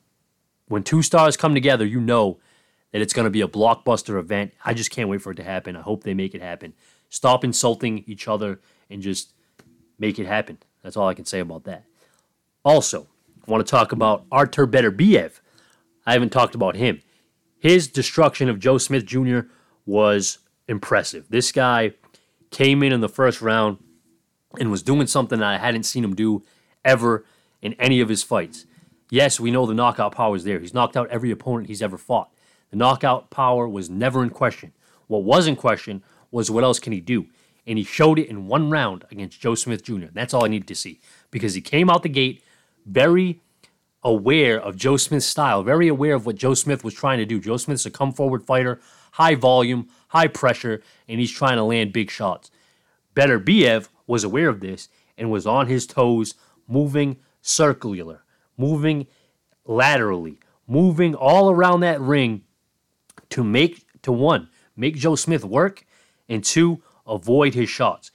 when 0.69 0.85
two 0.85 1.03
stars 1.03 1.37
come 1.37 1.53
together, 1.53 1.85
you 1.85 2.01
know 2.01 2.39
that 2.93 3.01
it's 3.01 3.13
going 3.13 3.25
to 3.25 3.31
be 3.31 3.41
a 3.41 3.49
blockbuster 3.49 4.19
event. 4.19 4.53
I 4.65 4.75
just 4.75 4.91
can't 4.91 5.09
wait 5.09 5.23
for 5.23 5.33
it 5.33 5.37
to 5.37 5.43
happen. 5.43 5.77
I 5.77 5.81
hope 5.81 6.05
they 6.05 6.15
make 6.15 6.35
it 6.35 6.43
happen. 6.43 6.75
Stop 7.09 7.45
insulting 7.45 8.05
each 8.07 8.29
other 8.29 8.61
and 8.89 9.03
just 9.03 9.33
make 9.99 10.19
it 10.19 10.27
happen. 10.27 10.59
That's 10.83 10.97
all 10.97 11.09
I 11.09 11.15
can 11.15 11.25
say 11.25 11.41
about 11.41 11.65
that. 11.65 11.85
Also, 12.65 13.09
I 13.47 13.51
want 13.51 13.67
to 13.67 13.71
talk 13.71 13.93
about 13.93 14.25
Artur 14.31 14.67
Beterbiev. 14.67 15.41
I 16.07 16.13
haven't 16.13 16.31
talked 16.31 16.55
about 16.55 16.77
him. 16.77 17.01
His 17.59 17.89
destruction 17.89 18.49
of 18.49 18.59
Joe 18.59 18.79
Smith 18.79 19.07
Jr. 19.07 19.41
was 19.87 20.39
impressive. 20.69 21.27
This 21.29 21.53
guy 21.53 21.93
came 22.51 22.83
in 22.83 22.93
in 22.93 23.01
the 23.01 23.09
first 23.09 23.41
round 23.41 23.79
and 24.59 24.71
was 24.71 24.83
doing 24.83 25.07
something 25.07 25.39
that 25.39 25.55
I 25.55 25.59
hadn't 25.59 25.85
seen 25.85 26.05
him 26.05 26.15
do 26.15 26.43
ever 26.85 27.25
in 27.63 27.75
any 27.75 28.01
of 28.01 28.09
his 28.09 28.23
fights. 28.23 28.67
Yes, 29.11 29.39
we 29.39 29.51
know 29.51 29.67
the 29.67 29.75
knockout 29.75 30.15
power 30.15 30.37
is 30.37 30.45
there. 30.45 30.59
He's 30.59 30.75
knocked 30.75 30.97
out 30.97 31.09
every 31.09 31.31
opponent 31.31 31.69
he's 31.69 31.83
ever 31.83 31.99
fought. 31.99 32.31
The 32.73 32.79
knockout 32.79 33.29
power 33.29 33.69
was 33.69 33.91
never 33.91 34.23
in 34.23 34.31
question. 34.31 34.73
What 35.07 35.25
was 35.25 35.47
in 35.47 35.57
question 35.57 36.03
was 36.31 36.51
what 36.51 36.65
else 36.65 36.81
can 36.81 36.95
he 36.95 37.01
do? 37.01 37.27
And 37.67 37.77
he 37.77 37.85
showed 37.85 38.19
it 38.19 38.29
in 38.29 38.49
one 38.49 38.71
round 38.71 39.05
against 39.11 39.41
Joe 39.41 39.55
Smith 39.55 39.85
Jr. 39.85 40.07
That's 40.13 40.33
all 40.33 40.47
I 40.47 40.49
needed 40.49 40.69
to 40.69 40.75
see 40.75 40.99
because 41.31 41.55
he 41.55 41.61
came 41.61 41.91
out 41.91 42.03
the 42.03 42.09
gate 42.09 42.43
very 42.87 43.41
aware 44.03 44.59
of 44.59 44.75
Joe 44.75 44.97
Smith's 44.97 45.27
style, 45.27 45.63
very 45.63 45.87
aware 45.87 46.15
of 46.15 46.25
what 46.25 46.37
Joe 46.37 46.55
Smith 46.55 46.83
was 46.83 46.95
trying 46.95 47.19
to 47.19 47.27
do. 47.27 47.39
Joe 47.39 47.59
Smith's 47.59 47.85
a 47.85 47.91
come 47.91 48.11
forward 48.11 48.43
fighter, 48.43 48.81
high 49.13 49.35
volume, 49.35 49.89
high 50.09 50.27
pressure, 50.27 50.83
and 51.07 51.21
he's 51.21 51.31
trying 51.31 51.57
to 51.57 51.63
land 51.63 51.93
big 51.93 52.11
shots. 52.11 52.51
Beterbiev 53.15 53.91
was 54.07 54.25
aware 54.25 54.49
of 54.49 54.61
this 54.61 54.89
and 55.19 55.31
was 55.31 55.47
on 55.47 55.67
his 55.67 55.87
toes, 55.87 56.35
moving 56.67 57.19
circular, 57.43 58.25
moving 58.57 59.07
laterally, 59.67 60.39
moving 60.67 61.15
all 61.15 61.51
around 61.51 61.81
that 61.81 62.01
ring 62.01 62.43
to 63.33 63.45
make 63.45 63.87
to 64.03 64.13
one 64.13 64.49
make 64.77 64.97
Joe 64.97 65.17
Smith 65.17 65.45
work 65.45 65.85
and 66.29 66.43
two 66.43 66.83
avoid 67.07 67.55
his 67.55 67.69
shots. 67.69 68.11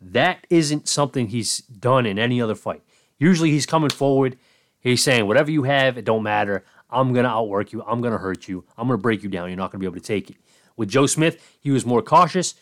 That 0.00 0.46
isn't 0.50 0.88
something 0.88 1.28
he's 1.28 1.58
done 1.58 2.06
in 2.06 2.18
any 2.18 2.40
other 2.40 2.54
fight. 2.54 2.82
Usually 3.18 3.50
he's 3.50 3.66
coming 3.66 3.90
forward, 3.90 4.36
he's 4.80 5.02
saying 5.02 5.26
whatever 5.26 5.50
you 5.50 5.62
have, 5.62 5.96
it 5.96 6.04
don't 6.04 6.22
matter. 6.22 6.64
I'm 6.90 7.12
gonna 7.12 7.28
outwork 7.28 7.72
you. 7.72 7.82
I'm 7.84 8.00
gonna 8.00 8.18
hurt 8.18 8.48
you. 8.48 8.64
I'm 8.76 8.88
gonna 8.88 8.98
break 8.98 9.22
you 9.22 9.28
down. 9.28 9.48
You're 9.48 9.56
not 9.56 9.70
gonna 9.70 9.80
be 9.80 9.86
able 9.86 9.96
to 9.96 10.00
take 10.00 10.28
it. 10.28 10.36
With 10.76 10.88
Joe 10.88 11.06
Smith, 11.06 11.56
he 11.60 11.70
was 11.70 11.86
more 11.86 12.02
cautious, 12.02 12.54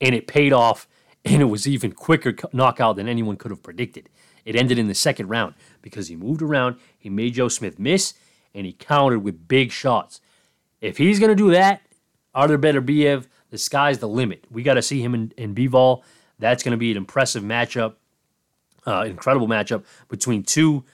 and 0.00 0.14
it 0.14 0.26
paid 0.26 0.52
off. 0.52 0.86
And 1.22 1.42
it 1.42 1.50
was 1.50 1.68
even 1.68 1.92
quicker 1.92 2.34
knockout 2.50 2.96
than 2.96 3.06
anyone 3.06 3.36
could 3.36 3.50
have 3.50 3.62
predicted. 3.62 4.08
It 4.46 4.56
ended 4.56 4.78
in 4.78 4.88
the 4.88 4.94
second 4.94 5.28
round 5.28 5.52
because 5.82 6.08
he 6.08 6.16
moved 6.16 6.40
around, 6.40 6.76
he 6.98 7.10
made 7.10 7.34
Joe 7.34 7.48
Smith 7.48 7.78
miss, 7.78 8.14
and 8.54 8.64
he 8.64 8.72
countered 8.72 9.22
with 9.22 9.46
big 9.46 9.70
shots. 9.70 10.22
If 10.80 10.96
he's 10.96 11.18
going 11.18 11.30
to 11.30 11.36
do 11.36 11.50
that, 11.50 11.82
Artur 12.34 12.58
Beterbiev, 12.58 13.26
the 13.50 13.58
sky's 13.58 13.98
the 13.98 14.08
limit. 14.08 14.44
We 14.50 14.62
got 14.62 14.74
to 14.74 14.82
see 14.82 15.02
him 15.02 15.14
in, 15.14 15.32
in 15.36 15.54
Bivol. 15.54 16.02
That's 16.38 16.62
going 16.62 16.72
to 16.72 16.78
be 16.78 16.90
an 16.90 16.96
impressive 16.96 17.42
matchup. 17.42 17.94
Uh, 18.86 19.04
incredible 19.06 19.46
matchup 19.46 19.84
between 20.08 20.42
two 20.42 20.84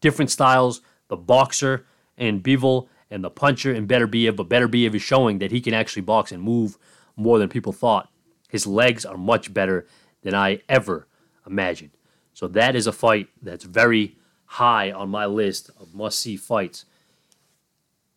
different 0.00 0.30
styles, 0.30 0.80
the 1.08 1.16
boxer 1.16 1.86
and 2.18 2.42
Bivol 2.42 2.88
and 3.10 3.22
the 3.22 3.30
puncher 3.30 3.72
and 3.72 3.86
Better 3.86 4.08
Beterbiev. 4.08 4.36
But 4.36 4.48
Better 4.48 4.68
Beterbiev 4.68 4.94
is 4.94 5.02
showing 5.02 5.38
that 5.38 5.52
he 5.52 5.60
can 5.60 5.74
actually 5.74 6.02
box 6.02 6.32
and 6.32 6.42
move 6.42 6.76
more 7.14 7.38
than 7.38 7.48
people 7.48 7.72
thought. 7.72 8.10
His 8.48 8.66
legs 8.66 9.04
are 9.04 9.16
much 9.16 9.54
better 9.54 9.86
than 10.22 10.34
I 10.34 10.60
ever 10.68 11.06
imagined. 11.46 11.90
So 12.34 12.48
that 12.48 12.74
is 12.74 12.86
a 12.86 12.92
fight 12.92 13.28
that's 13.40 13.64
very 13.64 14.16
high 14.44 14.90
on 14.90 15.08
my 15.08 15.26
list 15.26 15.70
of 15.80 15.94
must 15.94 16.18
see 16.18 16.36
fights 16.36 16.84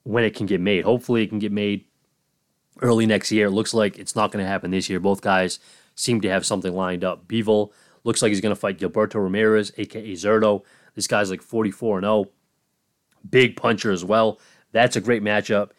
when 0.10 0.24
it 0.24 0.36
can 0.36 0.48
get 0.48 0.60
made. 0.60 0.86
Hopefully, 0.86 1.22
it 1.22 1.28
can 1.28 1.38
get 1.38 1.52
made 1.52 1.86
early 2.82 3.06
next 3.06 3.32
year. 3.32 3.46
It 3.46 3.52
looks 3.52 3.76
like 3.76 4.00
it's 4.00 4.16
not 4.16 4.32
going 4.32 4.44
to 4.44 4.50
happen 4.50 4.72
this 4.72 4.90
year. 4.90 5.00
Both 5.00 5.22
guys 5.22 5.60
seem 5.94 6.20
to 6.22 6.30
have 6.30 6.48
something 6.48 6.74
lined 6.74 7.04
up. 7.04 7.28
Bivol 7.28 7.72
looks 8.04 8.24
like 8.24 8.30
he's 8.30 8.42
going 8.42 8.56
to 8.56 8.60
fight 8.60 8.80
Gilberto 8.80 9.22
Ramirez, 9.22 9.72
aka 9.78 10.14
Zurdo. 10.14 10.64
This 10.96 11.06
guy's 11.06 11.30
like 11.30 11.44
44 11.44 12.00
and 12.00 12.06
0. 12.06 12.26
Big 13.30 13.56
puncher 13.56 13.92
as 13.92 14.04
well. 14.04 14.40
That's 14.72 14.96
a 14.96 15.02
great 15.02 15.22
matchup. 15.22 15.70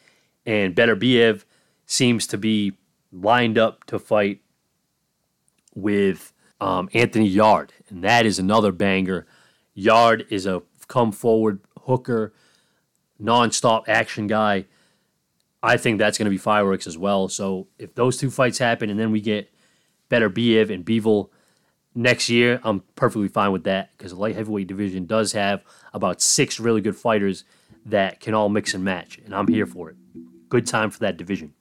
And 0.46 0.76
Beterbiev 0.76 1.44
seems 1.86 2.28
to 2.28 2.38
be 2.38 2.74
lined 3.10 3.58
up 3.58 3.82
to 3.86 3.98
fight 3.98 4.42
with 5.74 6.32
um, 6.60 6.88
Anthony 6.94 7.26
Yarde, 7.26 7.72
And 7.88 8.04
that 8.04 8.26
is 8.26 8.38
another 8.38 8.70
banger. 8.70 9.26
Yarde 9.74 10.24
is 10.30 10.46
a 10.46 10.62
come 10.86 11.10
forward 11.10 11.60
hooker, 11.86 12.32
non-stop 13.20 13.85
action 13.88 14.26
guy. 14.26 14.66
I 15.62 15.76
think 15.76 15.98
that's 15.98 16.16
going 16.16 16.26
to 16.26 16.30
be 16.30 16.38
fireworks 16.38 16.87
as 16.87 16.96
well. 16.96 17.28
So 17.28 17.68
if 17.78 17.94
those 17.94 18.16
two 18.16 18.30
fights 18.30 18.59
happen 18.59 18.90
and 18.90 18.98
then 18.98 19.11
we 19.11 19.20
get 19.20 19.52
Beterbiev 20.11 20.72
and 20.72 20.85
Bivol 20.85 21.28
next 21.94 22.28
year, 22.28 22.61
I'm 22.64 22.83
perfectly 22.96 23.28
fine 23.28 23.52
with 23.52 23.64
that 23.64 23.90
because 23.96 24.12
the 24.12 24.18
light 24.18 24.37
heavyweight 24.37 24.66
division 24.66 25.06
does 25.06 25.33
have 25.33 25.62
about 25.92 26.22
six 26.22 26.59
really 26.59 26.80
good 26.80 26.96
fighters 26.96 27.44
that 27.87 28.20
can 28.20 28.35
all 28.35 28.48
mix 28.48 28.74
and 28.74 28.85
match, 28.85 29.18
and 29.24 29.35
I'm 29.35 29.48
here 29.48 29.66
for 29.66 29.90
it. 29.90 29.96
Good 30.48 30.66
time 30.66 30.90
for 30.90 30.98
that 31.00 31.16
division. 31.16 31.54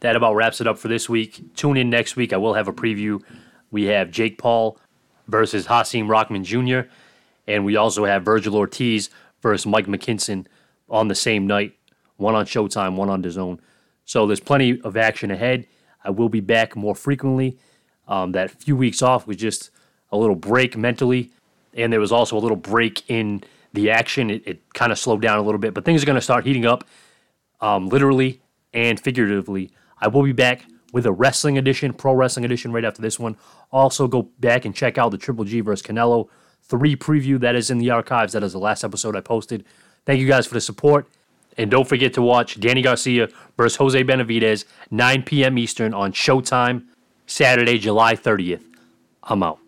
That 0.00 0.16
about 0.16 0.34
wraps 0.34 0.60
it 0.60 0.66
up 0.66 0.78
for 0.78 0.88
this 0.88 1.08
week. 1.08 1.54
Tune 1.54 1.76
in 1.76 1.90
next 1.90 2.16
week. 2.16 2.32
I 2.32 2.36
will 2.36 2.54
have 2.54 2.68
a 2.68 2.72
preview. 2.72 3.22
We 3.70 3.84
have 3.84 4.10
Jake 4.10 4.38
Paul 4.38 4.78
versus 5.28 5.66
Hasim 5.66 6.08
Rahman 6.08 6.44
Jr., 6.44 6.88
and 7.46 7.64
we 7.64 7.76
also 7.76 8.04
have 8.04 8.22
Vergil 8.22 8.54
Ortiz 8.54 9.10
versus 9.42 9.66
Mike 9.66 9.86
McKinson 9.86 10.46
on 10.90 11.08
the 11.08 11.14
same 11.14 11.46
night, 11.46 11.76
one 12.16 12.34
on 12.34 12.44
Showtime, 12.44 12.96
one 12.96 13.08
on 13.08 13.22
DAZN. 13.22 13.58
So 14.04 14.26
there's 14.26 14.40
plenty 14.40 14.80
of 14.82 14.96
action 14.96 15.30
ahead. 15.30 15.66
I 16.04 16.10
will 16.10 16.28
be 16.28 16.40
back 16.40 16.76
more 16.76 16.94
frequently. 16.94 17.58
Um, 18.08 18.32
that 18.32 18.50
few 18.50 18.76
weeks 18.76 19.02
off 19.02 19.26
was 19.26 19.36
just 19.36 19.70
a 20.10 20.16
little 20.16 20.34
break 20.34 20.76
mentally, 20.76 21.30
and 21.74 21.92
there 21.92 22.00
was 22.00 22.10
also 22.10 22.36
a 22.36 22.40
little 22.40 22.56
break 22.56 23.08
in 23.08 23.44
the 23.72 23.90
action. 23.90 24.30
It, 24.30 24.42
it 24.44 24.74
kind 24.74 24.90
of 24.90 24.98
slowed 24.98 25.22
down 25.22 25.38
a 25.38 25.42
little 25.42 25.60
bit, 25.60 25.74
but 25.74 25.84
things 25.84 26.02
are 26.02 26.06
going 26.06 26.16
to 26.16 26.20
start 26.20 26.44
heating 26.44 26.66
up, 26.66 26.84
um, 27.60 27.88
literally 27.88 28.40
and 28.74 28.98
figuratively. 28.98 29.70
I 30.00 30.08
will 30.08 30.24
be 30.24 30.32
back 30.32 30.64
with 30.92 31.06
a 31.06 31.12
wrestling 31.12 31.56
edition, 31.56 31.92
pro 31.92 32.12
wrestling 32.14 32.44
edition, 32.44 32.72
right 32.72 32.84
after 32.84 33.00
this 33.00 33.18
one. 33.18 33.36
Also, 33.70 34.08
go 34.08 34.22
back 34.40 34.64
and 34.64 34.74
check 34.74 34.98
out 34.98 35.10
the 35.10 35.18
Triple 35.18 35.44
G 35.44 35.60
versus 35.60 35.86
Canelo 35.86 36.28
three 36.62 36.96
preview 36.96 37.38
that 37.40 37.54
is 37.54 37.70
in 37.70 37.78
the 37.78 37.90
archives. 37.90 38.32
That 38.32 38.42
is 38.42 38.52
the 38.52 38.58
last 38.58 38.82
episode 38.82 39.14
I 39.14 39.20
posted. 39.20 39.64
Thank 40.06 40.20
you 40.20 40.26
guys 40.28 40.46
for 40.46 40.54
the 40.54 40.60
support. 40.60 41.08
And 41.58 41.70
don't 41.70 41.86
forget 41.86 42.14
to 42.14 42.22
watch 42.22 42.58
Danny 42.60 42.80
Garcia 42.80 43.28
versus 43.56 43.76
Jose 43.76 44.02
Benavidez, 44.04 44.64
9 44.90 45.22
p.m. 45.24 45.58
Eastern 45.58 45.92
on 45.92 46.12
Showtime, 46.12 46.84
Saturday, 47.26 47.76
July 47.78 48.14
30th. 48.14 48.62
I'm 49.24 49.42
out. 49.42 49.58